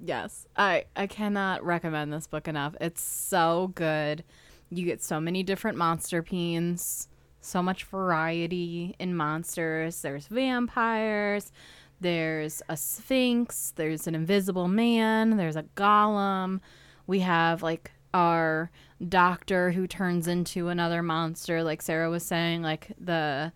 [0.00, 0.46] yes.
[0.56, 2.74] I I cannot recommend this book enough.
[2.80, 4.24] It's so good.
[4.70, 7.08] You get so many different monster peens,
[7.40, 10.00] so much variety in monsters.
[10.00, 11.52] There's vampires,
[12.00, 16.60] there's a sphinx, there's an invisible man, there's a golem.
[17.06, 18.70] We have like our
[19.08, 23.52] doctor who turns into another monster, like Sarah was saying, like the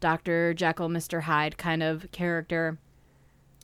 [0.00, 0.54] Dr.
[0.54, 1.22] Jekyll, Mr.
[1.22, 2.78] Hyde kind of character.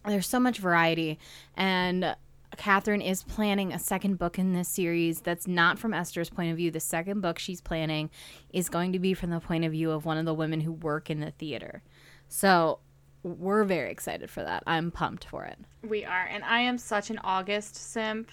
[0.06, 1.18] There's so much variety.
[1.56, 2.16] And
[2.56, 6.56] Catherine is planning a second book in this series that's not from Esther's point of
[6.56, 6.70] view.
[6.70, 8.10] The second book she's planning
[8.52, 10.72] is going to be from the point of view of one of the women who
[10.72, 11.82] work in the theater.
[12.28, 12.78] So
[13.22, 14.62] we're very excited for that.
[14.66, 15.58] I'm pumped for it.
[15.86, 18.30] We are, and I am such an August simp.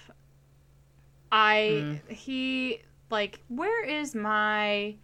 [1.32, 2.10] I mm.
[2.10, 4.96] he like where is my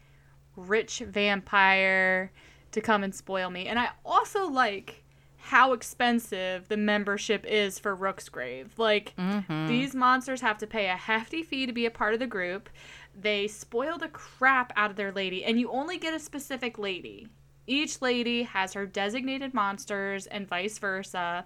[0.56, 2.32] rich vampire
[2.72, 3.66] to come and spoil me?
[3.66, 5.02] And I also like
[5.44, 8.68] how expensive the membership is for Rooksgrave.
[8.76, 9.66] Like mm-hmm.
[9.66, 12.68] these monsters have to pay a hefty fee to be a part of the group.
[13.14, 17.28] They spoil the crap out of their lady, and you only get a specific lady.
[17.66, 21.44] Each lady has her designated monsters, and vice versa.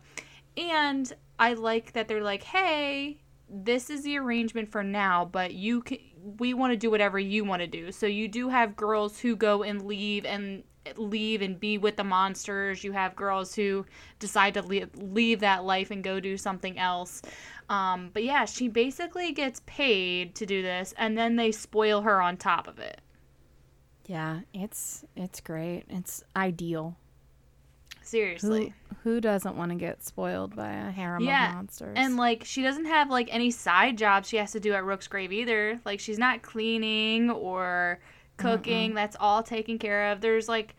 [0.57, 5.83] And I like that they're like, hey, this is the arrangement for now, but you
[5.83, 5.99] can,
[6.39, 7.93] we want to do whatever you want to do.
[7.93, 10.65] So you do have girls who go and leave and
[10.97, 12.85] leave and be with the monsters.
[12.85, 13.87] You have girls who
[14.19, 17.23] decide to leave, leave that life and go do something else.
[17.69, 22.23] Um, but yeah, she basically gets paid to do this, and then they spoil her
[22.23, 23.01] on top of it.
[24.07, 25.85] Yeah, it's it's great.
[25.89, 26.97] It's ideal.
[28.07, 28.73] Seriously.
[29.03, 31.95] Who who doesn't want to get spoiled by a harem Yeah, of monsters?
[31.97, 35.33] And like she doesn't have like any side jobs she has to do at Rooksgrave
[35.33, 35.81] either.
[35.85, 38.01] Like she's not cleaning or
[38.37, 38.95] cooking.
[38.95, 40.21] That's all taken care of.
[40.21, 40.77] There's like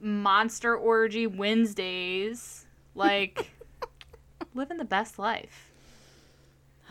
[0.00, 2.66] monster orgy Wednesdays.
[2.94, 3.50] Like
[4.54, 5.70] living the best life.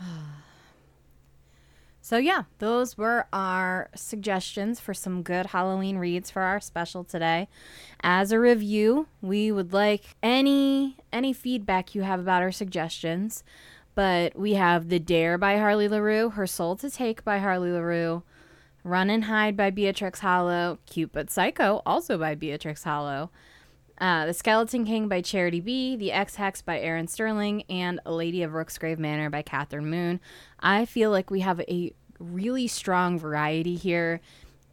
[2.10, 7.46] So, yeah, those were our suggestions for some good Halloween reads for our special today.
[8.00, 13.44] As a review, we would like any any feedback you have about our suggestions.
[13.94, 18.24] But we have The Dare by Harley LaRue, Her Soul to Take by Harley LaRue,
[18.82, 23.30] Run and Hide by Beatrix Hollow, Cute But Psycho, also by Beatrix Hollow,
[24.00, 28.12] uh, The Skeleton King by Charity B, The Ex Hex by Erin Sterling, and A
[28.12, 30.18] Lady of Rooksgrave Manor by Catherine Moon.
[30.58, 34.20] I feel like we have a really strong variety here.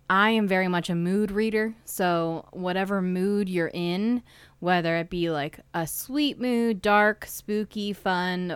[0.10, 4.24] I am very much a mood reader, so whatever mood you're in,
[4.60, 8.56] whether it be like a sweet mood, dark, spooky, fun,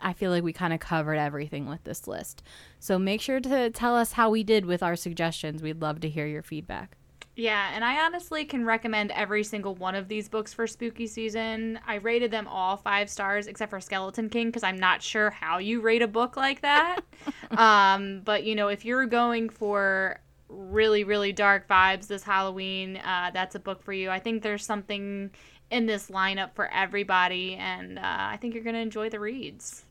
[0.00, 2.42] I feel like we kind of covered everything with this list.
[2.78, 5.60] So make sure to tell us how we did with our suggestions.
[5.60, 6.96] We'd love to hear your feedback.
[7.34, 11.80] Yeah, and I honestly can recommend every single one of these books for spooky season.
[11.86, 15.56] I rated them all five stars except for Skeleton King because I'm not sure how
[15.56, 17.00] you rate a book like that.
[17.52, 20.20] um, but you know, if you're going for
[20.50, 24.10] really really dark vibes this Halloween, uh, that's a book for you.
[24.10, 25.30] I think there's something
[25.70, 29.86] in this lineup for everybody, and uh, I think you're gonna enjoy the reads.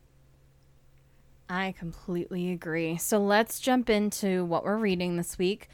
[1.50, 2.98] I completely agree.
[2.98, 5.70] So let's jump into what we're reading this week.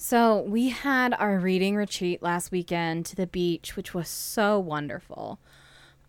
[0.00, 5.40] So, we had our reading retreat last weekend to the beach, which was so wonderful.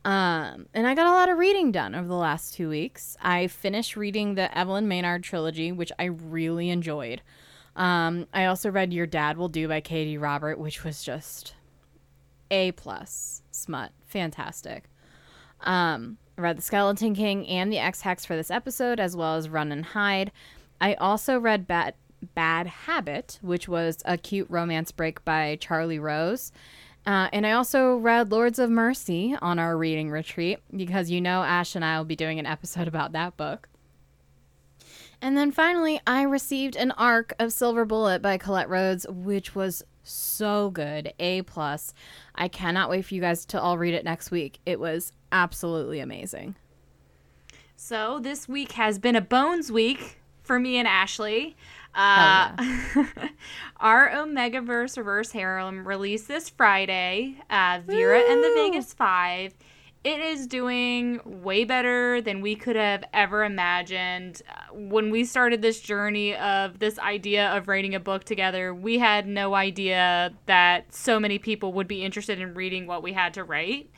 [0.06, 3.18] Um, and I got a lot of reading done over the last two weeks.
[3.20, 7.24] I finished reading the Evelyn Maynard trilogy, which I really enjoyed.
[7.76, 11.56] Um, I also read Your Dad Will Do by Katee Robert, which was just
[12.52, 13.92] A plus smut.
[14.06, 14.84] Fantastic.
[15.62, 19.36] Um, I read The Skeleton King and The Ex Hex for this episode, as well
[19.36, 20.32] as Run and Hide.
[20.80, 21.96] I also read Bat
[22.36, 26.52] Bad Habit, which was a cute romance break by Charleigh Rose.
[27.06, 31.44] Uh, and I also read Lords of Mercy on our reading retreat because you know
[31.44, 33.70] Ash and I will be doing an episode about that book.
[35.22, 39.84] And then finally, I received an arc of Silver Bullet by Colette Rhodes, which was
[40.04, 41.14] so good.
[41.20, 41.94] A plus.
[42.36, 44.60] I cannot wait for you guys to all read it next week.
[44.66, 46.56] It was absolutely amazing.
[47.76, 51.56] So this week has been a Bones week for me and Ashley.
[51.96, 53.04] Uh, yeah.
[53.80, 57.36] our Omegaverse Reverse Harem released this Friday.
[57.50, 58.32] Uh, Vera Woo!
[58.32, 59.54] and the Vegas Five.
[60.02, 64.42] It is doing way better than we could have ever imagined.
[64.48, 68.98] Uh, when we started this journey of this idea of writing a book together, we
[68.98, 73.34] had no idea that so many people would be interested in reading what we had
[73.34, 73.92] to write.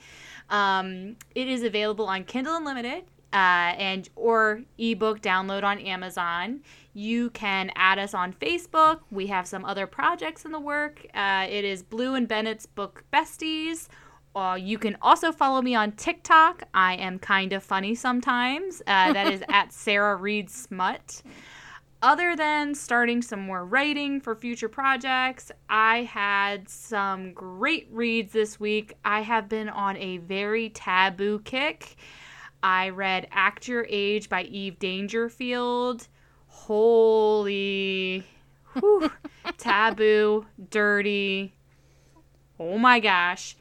[0.50, 6.62] Um, it is available on Kindle Unlimited uh, and or ebook download on Amazon.
[6.94, 9.02] You can add us on Facebook.
[9.12, 11.06] We have some other projects in the work.
[11.14, 13.88] Uh, it is Blue and Bennett's Book Besties.
[14.36, 16.64] Uh, you can also follow me on TikTok.
[16.74, 18.82] I am kind of funny sometimes.
[18.88, 21.22] Uh, that is at Sarah Reed Smut.
[22.04, 28.60] Other than starting some more writing for future projects, I had some great reads this
[28.60, 28.96] week.
[29.06, 31.96] I have been on a very taboo kick.
[32.64, 36.08] I read Act Your Age by Eve Dangerfield
[36.72, 38.24] holy
[38.80, 39.12] whew,
[39.58, 41.54] taboo, dirty.
[42.58, 43.58] Oh my gosh.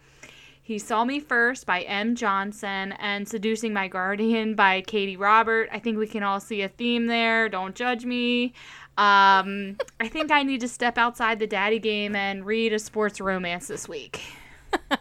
[0.62, 2.14] He Saw Me First by M.
[2.14, 5.68] Johnson and Seducing My Guardian by Katee Robert.
[5.72, 7.48] I think we can all see a theme there.
[7.48, 8.52] Don't judge me.
[8.96, 13.20] Um, I think I need to step outside the daddy game and read a sports
[13.20, 14.22] romance this week.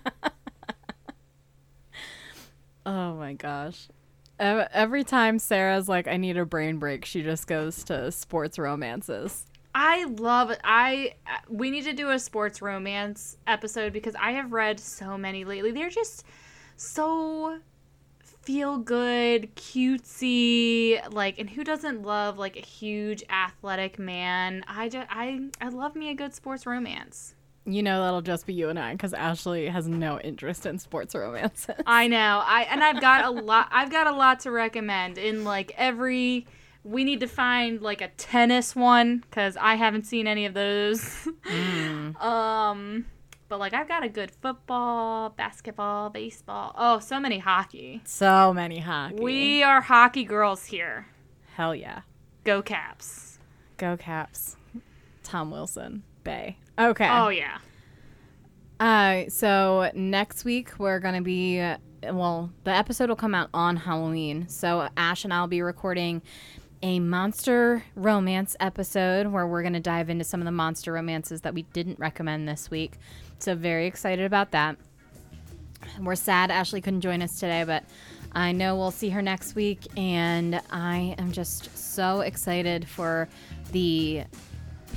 [2.87, 3.87] oh my gosh.
[4.39, 9.45] Every time Sarah's like, I need a brain break, she just goes to sports romances.
[9.75, 10.51] I love.
[10.63, 15.17] I uh, we need to do a sports romance episode because I have read so
[15.17, 15.71] many lately.
[15.71, 16.23] They're just
[16.75, 17.59] so
[18.23, 24.63] feel good, cutesy, like and who doesn't love like a huge athletic man?
[24.67, 27.35] I just I I love me a good sports romance.
[27.71, 31.13] You know that'll just be you and I because Ashley has no interest in sports
[31.13, 31.75] romances.
[31.85, 32.41] I know.
[32.43, 33.69] I and I've got a lot.
[33.71, 35.17] I've got a lot to recommend.
[35.17, 36.47] In like every,
[36.83, 41.27] we need to find like a tennis one because I haven't seen any of those.
[41.45, 42.19] Mm.
[42.21, 43.05] um,
[43.49, 46.73] but like I've got a good football, basketball, baseball.
[46.75, 48.01] Oh, so many hockey.
[48.05, 49.15] So many hockey.
[49.15, 51.07] We are hockey girls here.
[51.55, 52.01] Hell yeah.
[52.43, 53.37] Go Caps.
[53.77, 54.55] Go Caps.
[55.23, 56.03] Tom Wilson.
[56.23, 56.57] Bay.
[56.79, 57.09] Okay.
[57.09, 57.57] Oh yeah.
[58.79, 61.57] Uh, so next week we're gonna be
[62.03, 64.47] well, the episode will come out on Halloween.
[64.47, 66.21] So Ash and I'll be recording
[66.81, 71.53] a monster romance episode where we're gonna dive into some of the monster romances that
[71.53, 72.93] we didn't recommend this week.
[73.39, 74.77] So very excited about that.
[75.99, 77.83] We're sad Ashley couldn't join us today, but
[78.31, 83.27] I know we'll see her next week, and I am just so excited for
[83.71, 84.23] the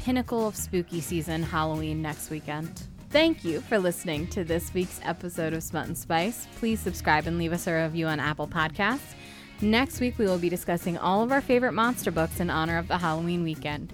[0.04, 2.82] pinnacle of spooky season, Halloween, next weekend.
[3.10, 6.46] Thank you for listening to this week's episode of Smut and Spice.
[6.56, 9.14] Please subscribe and leave us a review on Apple Podcasts.
[9.60, 12.88] Next week, we will be discussing all of our favorite monster books in honor of
[12.88, 13.92] the Halloween weekend.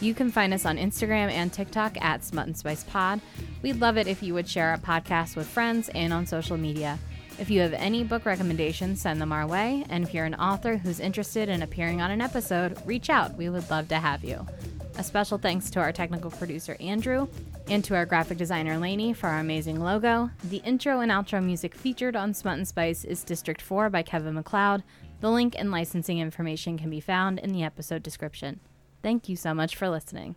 [0.00, 3.20] You can find us on Instagram and TikTok at Smut and Spice Pod.
[3.60, 6.98] We'd love it if you would share our podcast with friends and on social media.
[7.38, 9.84] If you have any book recommendations, send them our way.
[9.90, 13.36] And if you're an author who's interested in appearing on an episode, reach out.
[13.36, 14.46] We would love to have you.
[14.98, 17.28] A special thanks to our technical producer, Andrew,
[17.68, 20.30] and to our graphic designer, Lainey, for our amazing logo.
[20.44, 24.34] The intro and outro music featured on Smut and Spice is District 4 by Kevin
[24.34, 24.82] MacLeod.
[25.20, 28.60] The link and licensing information can be found in the episode description.
[29.02, 30.34] Thank you so much for listening.